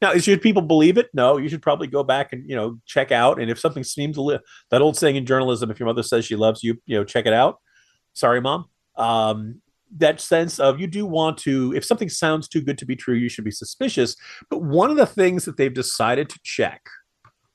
Now, 0.01 0.13
should 0.15 0.41
people 0.41 0.61
believe 0.61 0.97
it? 0.97 1.09
No, 1.13 1.37
you 1.37 1.49
should 1.49 1.61
probably 1.61 1.87
go 1.87 2.03
back 2.03 2.31
and 2.31 2.49
you 2.49 2.55
know 2.55 2.79
check 2.85 3.11
out. 3.11 3.39
And 3.39 3.51
if 3.51 3.59
something 3.59 3.83
seems 3.83 4.17
li- 4.17 4.39
that 4.71 4.81
old 4.81 4.97
saying 4.97 5.17
in 5.17 5.25
journalism, 5.25 5.69
if 5.69 5.79
your 5.79 5.87
mother 5.87 6.03
says 6.03 6.25
she 6.25 6.35
loves 6.35 6.63
you, 6.63 6.81
you 6.85 6.97
know, 6.97 7.03
check 7.03 7.25
it 7.25 7.33
out. 7.33 7.59
Sorry, 8.13 8.39
mom. 8.39 8.65
Um, 8.95 9.61
that 9.97 10.19
sense 10.19 10.57
of 10.59 10.79
you 10.79 10.87
do 10.87 11.05
want 11.05 11.37
to, 11.39 11.73
if 11.75 11.85
something 11.85 12.09
sounds 12.09 12.47
too 12.47 12.61
good 12.61 12.77
to 12.77 12.85
be 12.85 12.95
true, 12.95 13.15
you 13.15 13.29
should 13.29 13.43
be 13.43 13.51
suspicious. 13.51 14.15
But 14.49 14.61
one 14.61 14.89
of 14.89 14.97
the 14.97 15.05
things 15.05 15.45
that 15.45 15.57
they've 15.57 15.73
decided 15.73 16.29
to 16.29 16.39
check 16.43 16.81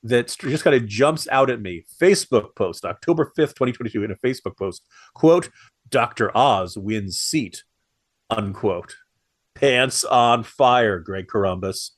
that 0.03 0.35
just 0.39 0.63
kind 0.63 0.75
of 0.75 0.87
jumps 0.87 1.27
out 1.31 1.49
at 1.49 1.61
me 1.61 1.85
Facebook 2.01 2.55
post, 2.55 2.85
October 2.85 3.31
5th, 3.37 3.53
2022, 3.55 4.03
in 4.03 4.11
a 4.11 4.15
Facebook 4.15 4.57
post, 4.57 4.85
quote, 5.13 5.49
Dr. 5.89 6.35
Oz 6.35 6.77
wins 6.77 7.17
seat 7.19 7.63
unquote. 8.31 8.95
Pants 9.55 10.03
on 10.03 10.43
fire, 10.43 10.99
Greg 10.99 11.27
Corombos. 11.27 11.91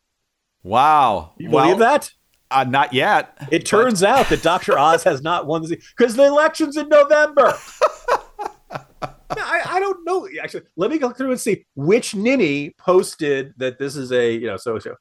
Wow. 0.64 1.34
You 1.38 1.50
well, 1.50 1.66
believe 1.66 1.80
that? 1.80 2.12
Uh, 2.50 2.64
not 2.64 2.94
yet. 2.94 3.38
It 3.52 3.66
turns 3.66 4.04
out 4.04 4.30
that 4.30 4.44
Dr. 4.44 4.78
Oz 4.78 5.04
has 5.04 5.22
not 5.22 5.48
won 5.48 5.64
the 5.64 5.82
because 5.98 6.16
the 6.16 6.26
election's 6.26 6.78
in 6.78 6.88
November. 6.90 7.54
I, 9.36 9.62
I, 9.66 9.80
don't 9.80 10.06
know. 10.06 10.28
Actually, 10.42 10.64
let 10.76 10.92
me 10.92 11.00
go 11.00 11.10
through 11.12 11.32
and 11.32 11.40
see 11.40 11.66
which 11.76 12.14
ninny 12.14 12.76
posted 12.78 13.54
that 13.58 13.80
this 13.80 13.96
is 13.96 14.12
a, 14.12 14.34
you 14.34 14.48
know, 14.48 14.58
so 14.58 14.78
so. 14.78 14.96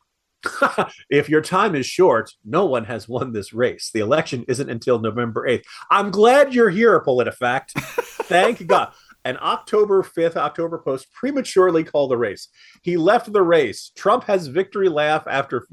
if 1.10 1.28
your 1.28 1.40
time 1.40 1.74
is 1.74 1.86
short, 1.86 2.32
no 2.44 2.64
one 2.64 2.84
has 2.84 3.08
won 3.08 3.32
this 3.32 3.52
race. 3.52 3.90
The 3.92 4.00
election 4.00 4.44
isn't 4.48 4.70
until 4.70 4.98
November 4.98 5.46
8th. 5.46 5.62
I'm 5.90 6.10
glad 6.10 6.54
you're 6.54 6.70
here, 6.70 7.00
PolitiFact. 7.00 7.72
Thank 8.24 8.66
God 8.66 8.92
an 9.24 9.38
October 9.40 10.02
5th 10.02 10.36
October 10.36 10.78
Post 10.78 11.12
prematurely 11.12 11.84
called 11.84 12.10
the 12.10 12.16
race. 12.16 12.48
He 12.82 12.96
left 12.96 13.32
the 13.32 13.42
race. 13.42 13.92
Trump 13.96 14.24
has 14.24 14.48
victory 14.48 14.88
laugh 14.88 15.24
after 15.28 15.66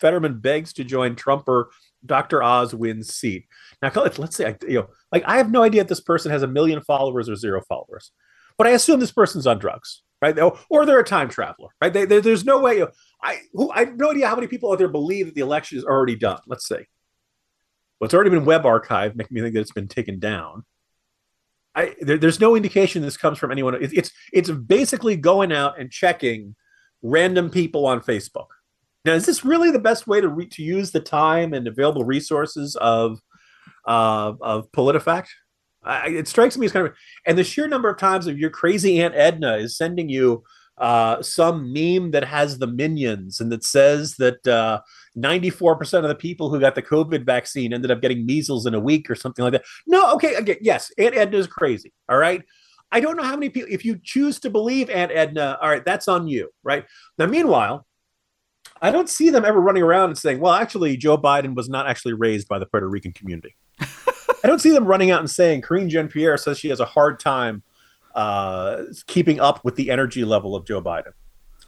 Fetterman 0.00 0.40
begs 0.40 0.72
to 0.74 0.84
join 0.84 1.14
Trumper. 1.14 1.70
Dr. 2.04 2.42
Oz 2.42 2.74
wins 2.74 3.14
seat. 3.14 3.46
Now, 3.82 3.92
let's 3.94 4.36
say, 4.36 4.56
you 4.66 4.80
know, 4.80 4.88
like 5.12 5.22
I 5.26 5.36
have 5.36 5.50
no 5.50 5.62
idea 5.62 5.82
if 5.82 5.88
this 5.88 6.00
person 6.00 6.32
has 6.32 6.42
a 6.42 6.48
million 6.48 6.80
followers 6.80 7.28
or 7.28 7.36
zero 7.36 7.62
followers, 7.68 8.12
but 8.56 8.66
I 8.66 8.70
assume 8.70 9.00
this 9.00 9.12
person's 9.12 9.46
on 9.46 9.58
drugs, 9.58 10.02
right? 10.22 10.36
Or 10.70 10.86
they're 10.86 11.00
a 11.00 11.04
time 11.04 11.28
traveler, 11.28 11.68
right? 11.80 11.92
They, 11.92 12.06
they, 12.06 12.20
there's 12.20 12.44
no 12.44 12.60
way. 12.60 12.74
You 12.74 12.80
know, 12.80 12.90
I 13.22 13.40
who, 13.52 13.70
I 13.70 13.80
have 13.80 13.96
no 13.96 14.10
idea 14.10 14.28
how 14.28 14.34
many 14.34 14.46
people 14.46 14.72
out 14.72 14.78
there 14.78 14.88
believe 14.88 15.26
that 15.26 15.34
the 15.34 15.42
election 15.42 15.78
is 15.78 15.84
already 15.84 16.16
done. 16.16 16.40
Let's 16.46 16.66
say. 16.66 16.86
Well, 17.98 18.06
it's 18.06 18.14
already 18.14 18.30
been 18.30 18.46
web 18.46 18.62
archived, 18.62 19.14
making 19.14 19.34
me 19.34 19.42
think 19.42 19.54
that 19.54 19.60
it's 19.60 19.72
been 19.72 19.88
taken 19.88 20.18
down. 20.18 20.64
I, 21.80 21.94
there, 22.00 22.18
there's 22.18 22.40
no 22.40 22.56
indication 22.56 23.02
this 23.02 23.16
comes 23.16 23.38
from 23.38 23.50
anyone. 23.50 23.74
It, 23.74 23.92
it's 23.92 24.10
it's 24.32 24.50
basically 24.50 25.16
going 25.16 25.52
out 25.52 25.78
and 25.78 25.90
checking 25.90 26.54
random 27.02 27.50
people 27.50 27.86
on 27.86 28.00
Facebook. 28.00 28.48
Now, 29.04 29.12
is 29.12 29.26
this 29.26 29.44
really 29.44 29.70
the 29.70 29.78
best 29.78 30.06
way 30.06 30.20
to 30.20 30.28
re, 30.28 30.46
to 30.46 30.62
use 30.62 30.90
the 30.90 31.00
time 31.00 31.54
and 31.54 31.66
available 31.66 32.04
resources 32.04 32.76
of 32.76 33.18
uh, 33.86 34.32
of 34.40 34.70
PolitiFact? 34.72 35.28
I, 35.82 36.08
it 36.08 36.28
strikes 36.28 36.58
me 36.58 36.66
as 36.66 36.72
kind 36.72 36.86
of, 36.86 36.94
and 37.26 37.38
the 37.38 37.44
sheer 37.44 37.66
number 37.66 37.88
of 37.88 37.98
times 37.98 38.26
of 38.26 38.38
your 38.38 38.50
crazy 38.50 39.00
Aunt 39.00 39.14
Edna 39.14 39.56
is 39.56 39.78
sending 39.78 40.10
you 40.10 40.44
uh, 40.80 41.22
some 41.22 41.72
meme 41.72 42.10
that 42.10 42.24
has 42.24 42.58
the 42.58 42.66
minions 42.66 43.40
and 43.40 43.52
that 43.52 43.62
says 43.62 44.16
that 44.16 44.44
uh, 44.46 44.80
94% 45.16 45.98
of 45.98 46.08
the 46.08 46.14
people 46.14 46.48
who 46.48 46.58
got 46.58 46.74
the 46.74 46.82
COVID 46.82 47.24
vaccine 47.24 47.74
ended 47.74 47.90
up 47.90 48.00
getting 48.00 48.24
measles 48.24 48.66
in 48.66 48.74
a 48.74 48.80
week 48.80 49.10
or 49.10 49.14
something 49.14 49.44
like 49.44 49.52
that. 49.52 49.64
No, 49.86 50.12
okay, 50.14 50.34
again, 50.34 50.56
yes, 50.62 50.90
Aunt 50.98 51.14
Edna 51.14 51.36
is 51.36 51.46
crazy. 51.46 51.92
All 52.08 52.16
right. 52.16 52.42
I 52.92 52.98
don't 52.98 53.16
know 53.16 53.22
how 53.22 53.36
many 53.36 53.50
people, 53.50 53.70
if 53.70 53.84
you 53.84 54.00
choose 54.02 54.40
to 54.40 54.50
believe 54.50 54.90
Aunt 54.90 55.12
Edna, 55.12 55.58
all 55.60 55.68
right, 55.68 55.84
that's 55.84 56.08
on 56.08 56.26
you, 56.26 56.48
right? 56.64 56.84
Now, 57.18 57.26
meanwhile, 57.26 57.86
I 58.82 58.90
don't 58.90 59.08
see 59.08 59.30
them 59.30 59.44
ever 59.44 59.60
running 59.60 59.82
around 59.82 60.10
and 60.10 60.18
saying, 60.18 60.40
well, 60.40 60.54
actually, 60.54 60.96
Joe 60.96 61.18
Biden 61.18 61.54
was 61.54 61.68
not 61.68 61.86
actually 61.86 62.14
raised 62.14 62.48
by 62.48 62.58
the 62.58 62.66
Puerto 62.66 62.88
Rican 62.88 63.12
community. 63.12 63.54
I 63.80 64.48
don't 64.48 64.60
see 64.60 64.70
them 64.70 64.86
running 64.86 65.10
out 65.10 65.20
and 65.20 65.30
saying 65.30 65.60
Karine 65.60 65.90
Jean 65.90 66.08
Pierre 66.08 66.38
says 66.38 66.58
she 66.58 66.70
has 66.70 66.80
a 66.80 66.86
hard 66.86 67.20
time 67.20 67.62
uh, 68.14 68.84
keeping 69.06 69.40
up 69.40 69.64
with 69.64 69.76
the 69.76 69.90
energy 69.90 70.24
level 70.24 70.54
of 70.56 70.66
Joe 70.66 70.82
Biden. 70.82 71.12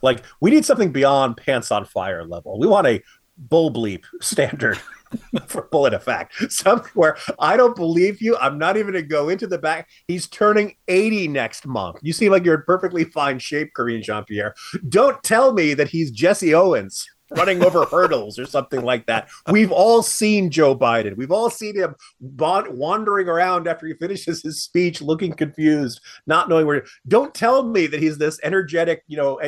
Like, 0.02 0.24
we 0.40 0.50
need 0.50 0.64
something 0.64 0.92
beyond 0.92 1.36
pants 1.36 1.70
on 1.70 1.84
fire 1.84 2.24
level. 2.24 2.58
We 2.58 2.66
want 2.66 2.86
a 2.86 3.02
bull 3.38 3.72
bleep 3.72 4.04
standard 4.20 4.78
for 5.46 5.68
PolitiFact. 5.68 6.50
Somewhere 6.50 7.16
I 7.38 7.56
don't 7.56 7.76
believe 7.76 8.20
you. 8.20 8.36
I'm 8.38 8.58
not 8.58 8.76
even 8.76 8.92
gonna 8.92 9.02
go 9.02 9.28
into 9.28 9.46
the 9.46 9.58
back. 9.58 9.88
He's 10.08 10.28
turning 10.28 10.76
80 10.88 11.28
next 11.28 11.66
month. 11.66 11.98
You 12.02 12.12
seem 12.12 12.32
like 12.32 12.44
you're 12.44 12.56
in 12.56 12.62
perfectly 12.66 13.04
fine 13.04 13.38
shape, 13.38 13.72
Karine 13.76 14.02
Jean 14.02 14.24
Pierre. 14.24 14.54
Don't 14.88 15.22
tell 15.22 15.52
me 15.52 15.74
that 15.74 15.88
he's 15.88 16.10
Jesse 16.10 16.54
Owens. 16.54 17.06
Running 17.36 17.64
over 17.64 17.84
hurdles 17.90 18.38
or 18.38 18.46
something 18.46 18.82
like 18.82 19.06
that. 19.06 19.28
We've 19.50 19.72
all 19.72 20.02
seen 20.02 20.50
Joe 20.50 20.76
Biden. 20.76 21.16
We've 21.16 21.32
all 21.32 21.50
seen 21.50 21.76
him 21.76 21.94
wandering 22.20 23.28
around 23.28 23.68
after 23.68 23.86
he 23.86 23.94
finishes 23.94 24.42
his 24.42 24.62
speech, 24.62 25.02
looking 25.02 25.32
confused, 25.32 26.00
not 26.26 26.48
knowing 26.48 26.66
where. 26.66 26.84
Don't 27.08 27.34
tell 27.34 27.62
me 27.62 27.86
that 27.86 28.00
he's 28.00 28.18
this 28.18 28.40
energetic, 28.42 29.02
you 29.06 29.16
know, 29.16 29.40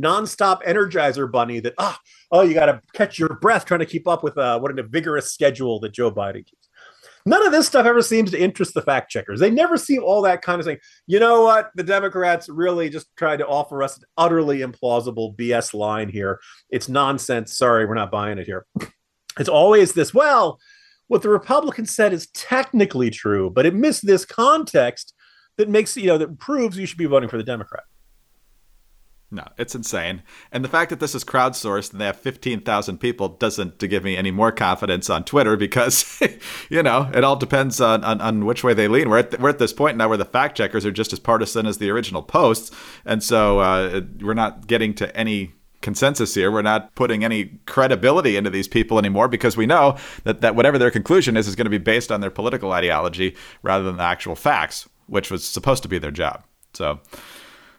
nonstop 0.00 0.64
energizer 0.64 1.30
bunny. 1.30 1.60
That 1.60 1.74
ah, 1.78 1.98
oh, 2.30 2.40
oh, 2.40 2.42
you 2.42 2.54
got 2.54 2.66
to 2.66 2.80
catch 2.92 3.18
your 3.18 3.38
breath 3.40 3.64
trying 3.64 3.80
to 3.80 3.86
keep 3.86 4.08
up 4.08 4.22
with 4.22 4.36
uh, 4.38 4.58
what 4.58 4.76
a 4.78 4.82
vigorous 4.82 5.32
schedule 5.32 5.80
that 5.80 5.92
Joe 5.92 6.10
Biden 6.10 6.44
keeps. 6.46 6.61
None 7.24 7.46
of 7.46 7.52
this 7.52 7.66
stuff 7.66 7.86
ever 7.86 8.02
seems 8.02 8.30
to 8.32 8.40
interest 8.40 8.74
the 8.74 8.82
fact 8.82 9.10
checkers. 9.10 9.38
They 9.38 9.50
never 9.50 9.76
seem 9.76 10.02
all 10.02 10.22
that 10.22 10.42
kind 10.42 10.60
of 10.60 10.66
thing. 10.66 10.78
You 11.06 11.20
know 11.20 11.42
what? 11.42 11.70
The 11.74 11.84
Democrats 11.84 12.48
really 12.48 12.90
just 12.90 13.14
tried 13.16 13.38
to 13.38 13.46
offer 13.46 13.82
us 13.82 13.96
an 13.96 14.04
utterly 14.16 14.60
implausible 14.60 15.36
BS 15.36 15.72
line 15.74 16.08
here. 16.08 16.40
It's 16.70 16.88
nonsense. 16.88 17.56
Sorry, 17.56 17.86
we're 17.86 17.94
not 17.94 18.10
buying 18.10 18.38
it 18.38 18.46
here. 18.46 18.66
It's 19.38 19.48
always 19.48 19.92
this, 19.92 20.12
well, 20.12 20.58
what 21.08 21.22
the 21.22 21.28
Republicans 21.28 21.94
said 21.94 22.12
is 22.12 22.28
technically 22.28 23.10
true, 23.10 23.50
but 23.50 23.66
it 23.66 23.74
missed 23.74 24.06
this 24.06 24.24
context 24.24 25.14
that 25.58 25.68
makes, 25.68 25.96
you 25.96 26.06
know, 26.06 26.18
that 26.18 26.38
proves 26.38 26.76
you 26.76 26.86
should 26.86 26.98
be 26.98 27.06
voting 27.06 27.28
for 27.28 27.36
the 27.36 27.44
Democrat. 27.44 27.84
No, 29.34 29.48
it's 29.56 29.74
insane. 29.74 30.22
And 30.52 30.62
the 30.62 30.68
fact 30.68 30.90
that 30.90 31.00
this 31.00 31.14
is 31.14 31.24
crowdsourced 31.24 31.92
and 31.92 32.00
they 32.00 32.04
have 32.04 32.20
15,000 32.20 32.98
people 32.98 33.30
doesn't 33.30 33.78
give 33.78 34.04
me 34.04 34.14
any 34.14 34.30
more 34.30 34.52
confidence 34.52 35.08
on 35.08 35.24
Twitter 35.24 35.56
because, 35.56 36.20
you 36.68 36.82
know, 36.82 37.10
it 37.14 37.24
all 37.24 37.36
depends 37.36 37.80
on, 37.80 38.04
on, 38.04 38.20
on 38.20 38.44
which 38.44 38.62
way 38.62 38.74
they 38.74 38.88
lean. 38.88 39.08
We're 39.08 39.20
at, 39.20 39.40
we're 39.40 39.48
at 39.48 39.58
this 39.58 39.72
point 39.72 39.96
now 39.96 40.10
where 40.10 40.18
the 40.18 40.26
fact 40.26 40.58
checkers 40.58 40.84
are 40.84 40.90
just 40.90 41.14
as 41.14 41.18
partisan 41.18 41.66
as 41.66 41.78
the 41.78 41.88
original 41.88 42.22
posts. 42.22 42.70
And 43.06 43.24
so 43.24 43.60
uh, 43.60 44.02
we're 44.20 44.34
not 44.34 44.66
getting 44.66 44.92
to 44.96 45.16
any 45.16 45.54
consensus 45.80 46.34
here. 46.34 46.52
We're 46.52 46.60
not 46.60 46.94
putting 46.94 47.24
any 47.24 47.58
credibility 47.64 48.36
into 48.36 48.50
these 48.50 48.68
people 48.68 48.98
anymore 48.98 49.28
because 49.28 49.56
we 49.56 49.64
know 49.64 49.96
that, 50.24 50.42
that 50.42 50.54
whatever 50.54 50.76
their 50.76 50.90
conclusion 50.90 51.38
is 51.38 51.48
is 51.48 51.56
going 51.56 51.64
to 51.64 51.70
be 51.70 51.78
based 51.78 52.12
on 52.12 52.20
their 52.20 52.30
political 52.30 52.72
ideology 52.72 53.34
rather 53.62 53.82
than 53.82 53.96
the 53.96 54.02
actual 54.02 54.34
facts, 54.34 54.86
which 55.06 55.30
was 55.30 55.42
supposed 55.42 55.82
to 55.84 55.88
be 55.88 55.98
their 55.98 56.10
job. 56.10 56.44
So 56.74 57.00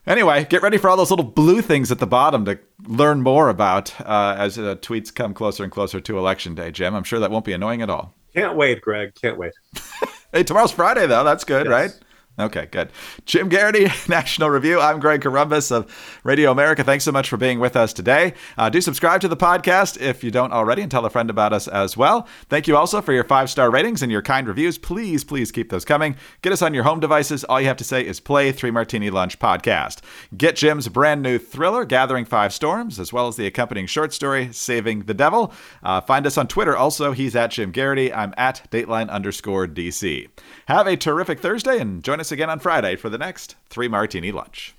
Anyway, 0.06 0.44
get 0.44 0.62
ready 0.62 0.76
for 0.76 0.90
all 0.90 0.96
those 0.96 1.10
little 1.10 1.24
blue 1.24 1.62
things 1.62 1.90
at 1.90 1.98
the 1.98 2.06
bottom 2.06 2.44
to 2.44 2.58
learn 2.86 3.22
more 3.22 3.48
about 3.48 3.98
uh, 4.02 4.34
as 4.38 4.58
uh, 4.58 4.74
tweets 4.76 5.14
come 5.14 5.32
closer 5.32 5.62
and 5.62 5.72
closer 5.72 5.98
to 6.00 6.18
election 6.18 6.54
day, 6.54 6.70
Jim. 6.70 6.94
I'm 6.94 7.04
sure 7.04 7.18
that 7.20 7.30
won't 7.30 7.44
be 7.44 7.54
annoying 7.54 7.80
at 7.80 7.88
all. 7.88 8.12
Can't 8.34 8.56
wait, 8.56 8.82
Greg. 8.82 9.14
Can't 9.14 9.38
wait. 9.38 9.52
hey, 10.32 10.42
tomorrow's 10.42 10.72
Friday, 10.72 11.06
though. 11.06 11.24
That's 11.24 11.44
good, 11.44 11.66
yes. 11.66 11.70
right? 11.70 12.03
Okay, 12.36 12.66
good. 12.68 12.90
Jim 13.26 13.48
Geraghty, 13.48 13.86
National 14.08 14.50
Review. 14.50 14.80
I'm 14.80 14.98
Greg 14.98 15.20
Corombos 15.20 15.70
of 15.70 16.18
Radio 16.24 16.50
America. 16.50 16.82
Thanks 16.82 17.04
so 17.04 17.12
much 17.12 17.28
for 17.28 17.36
being 17.36 17.60
with 17.60 17.76
us 17.76 17.92
today. 17.92 18.34
Uh, 18.58 18.68
do 18.68 18.80
subscribe 18.80 19.20
to 19.20 19.28
the 19.28 19.36
podcast 19.36 20.00
if 20.00 20.24
you 20.24 20.32
don't 20.32 20.52
already 20.52 20.82
and 20.82 20.90
tell 20.90 21.06
a 21.06 21.10
friend 21.10 21.30
about 21.30 21.52
us 21.52 21.68
as 21.68 21.96
well. 21.96 22.26
Thank 22.48 22.66
you 22.66 22.76
also 22.76 23.00
for 23.00 23.12
your 23.12 23.22
five 23.22 23.50
star 23.50 23.70
ratings 23.70 24.02
and 24.02 24.10
your 24.10 24.20
kind 24.20 24.48
reviews. 24.48 24.78
Please, 24.78 25.22
please 25.22 25.52
keep 25.52 25.70
those 25.70 25.84
coming. 25.84 26.16
Get 26.42 26.52
us 26.52 26.60
on 26.60 26.74
your 26.74 26.82
home 26.82 26.98
devices. 26.98 27.44
All 27.44 27.60
you 27.60 27.68
have 27.68 27.76
to 27.76 27.84
say 27.84 28.04
is 28.04 28.18
play 28.18 28.50
Three 28.50 28.72
Martini 28.72 29.10
Lunch 29.10 29.38
podcast. 29.38 30.00
Get 30.36 30.56
Jim's 30.56 30.88
brand 30.88 31.22
new 31.22 31.38
thriller, 31.38 31.84
Gathering 31.84 32.24
Five 32.24 32.52
Storms, 32.52 32.98
as 32.98 33.12
well 33.12 33.28
as 33.28 33.36
the 33.36 33.46
accompanying 33.46 33.86
short 33.86 34.12
story, 34.12 34.52
Saving 34.52 35.04
the 35.04 35.14
Devil. 35.14 35.54
Uh, 35.84 36.00
find 36.00 36.26
us 36.26 36.36
on 36.36 36.48
Twitter. 36.48 36.76
Also, 36.76 37.12
he's 37.12 37.36
at 37.36 37.52
Jim 37.52 37.70
Geraghty. 37.70 38.12
I'm 38.12 38.34
at 38.36 38.66
Dateline 38.72 39.08
underscore 39.08 39.68
DC. 39.68 40.28
Have 40.66 40.88
a 40.88 40.96
terrific 40.96 41.38
Thursday 41.38 41.78
and 41.78 42.02
join 42.02 42.18
us 42.24 42.32
again 42.32 42.48
on 42.48 42.58
Friday 42.58 42.96
for 42.96 43.10
the 43.10 43.18
next 43.18 43.54
Three 43.68 43.86
Martini 43.86 44.32
Lunch. 44.32 44.74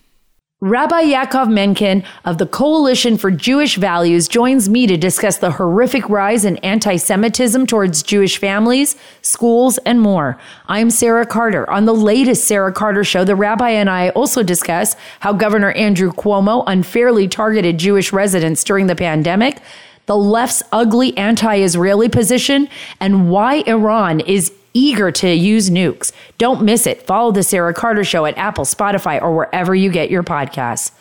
Rabbi 0.61 1.03
Yaakov 1.03 1.51
Menken 1.51 2.03
of 2.23 2.39
the 2.39 2.47
Coalition 2.47 3.17
for 3.17 3.29
Jewish 3.29 3.75
Values 3.75 4.27
joins 4.27 4.67
me 4.67 4.87
to 4.87 4.97
discuss 4.97 5.37
the 5.37 5.51
horrific 5.51 6.09
rise 6.09 6.43
in 6.43 6.57
anti 6.57 6.95
Semitism 6.95 7.67
towards 7.67 8.01
Jewish 8.01 8.39
families, 8.39 8.95
schools, 9.21 9.77
and 9.79 10.01
more. 10.01 10.39
I'm 10.67 10.89
Sarah 10.89 11.27
Carter. 11.27 11.69
On 11.69 11.85
the 11.85 11.93
latest 11.93 12.47
Sarah 12.47 12.73
Carter 12.73 13.03
show, 13.03 13.23
the 13.23 13.35
rabbi 13.35 13.69
and 13.69 13.91
I 13.91 14.09
also 14.09 14.41
discuss 14.41 14.95
how 15.19 15.33
Governor 15.33 15.71
Andrew 15.73 16.11
Cuomo 16.11 16.63
unfairly 16.65 17.27
targeted 17.27 17.77
Jewish 17.77 18.11
residents 18.11 18.63
during 18.63 18.87
the 18.87 18.95
pandemic, 18.95 19.61
the 20.07 20.17
left's 20.17 20.63
ugly 20.71 21.15
anti 21.15 21.57
Israeli 21.57 22.09
position, 22.09 22.69
and 22.99 23.29
why 23.29 23.61
Iran 23.67 24.19
is 24.21 24.51
eager 24.75 25.11
to 25.11 25.33
use 25.33 25.71
nukes. 25.71 26.11
Don't 26.37 26.61
miss 26.61 26.85
it. 26.85 27.01
Follow 27.01 27.31
The 27.31 27.41
Sarah 27.41 27.73
Carter 27.73 28.03
Show 28.03 28.25
at 28.25 28.37
Apple, 28.37 28.65
Spotify, 28.65 29.19
or 29.19 29.35
wherever 29.35 29.73
you 29.73 29.89
get 29.89 30.11
your 30.11 30.23
podcasts. 30.23 30.91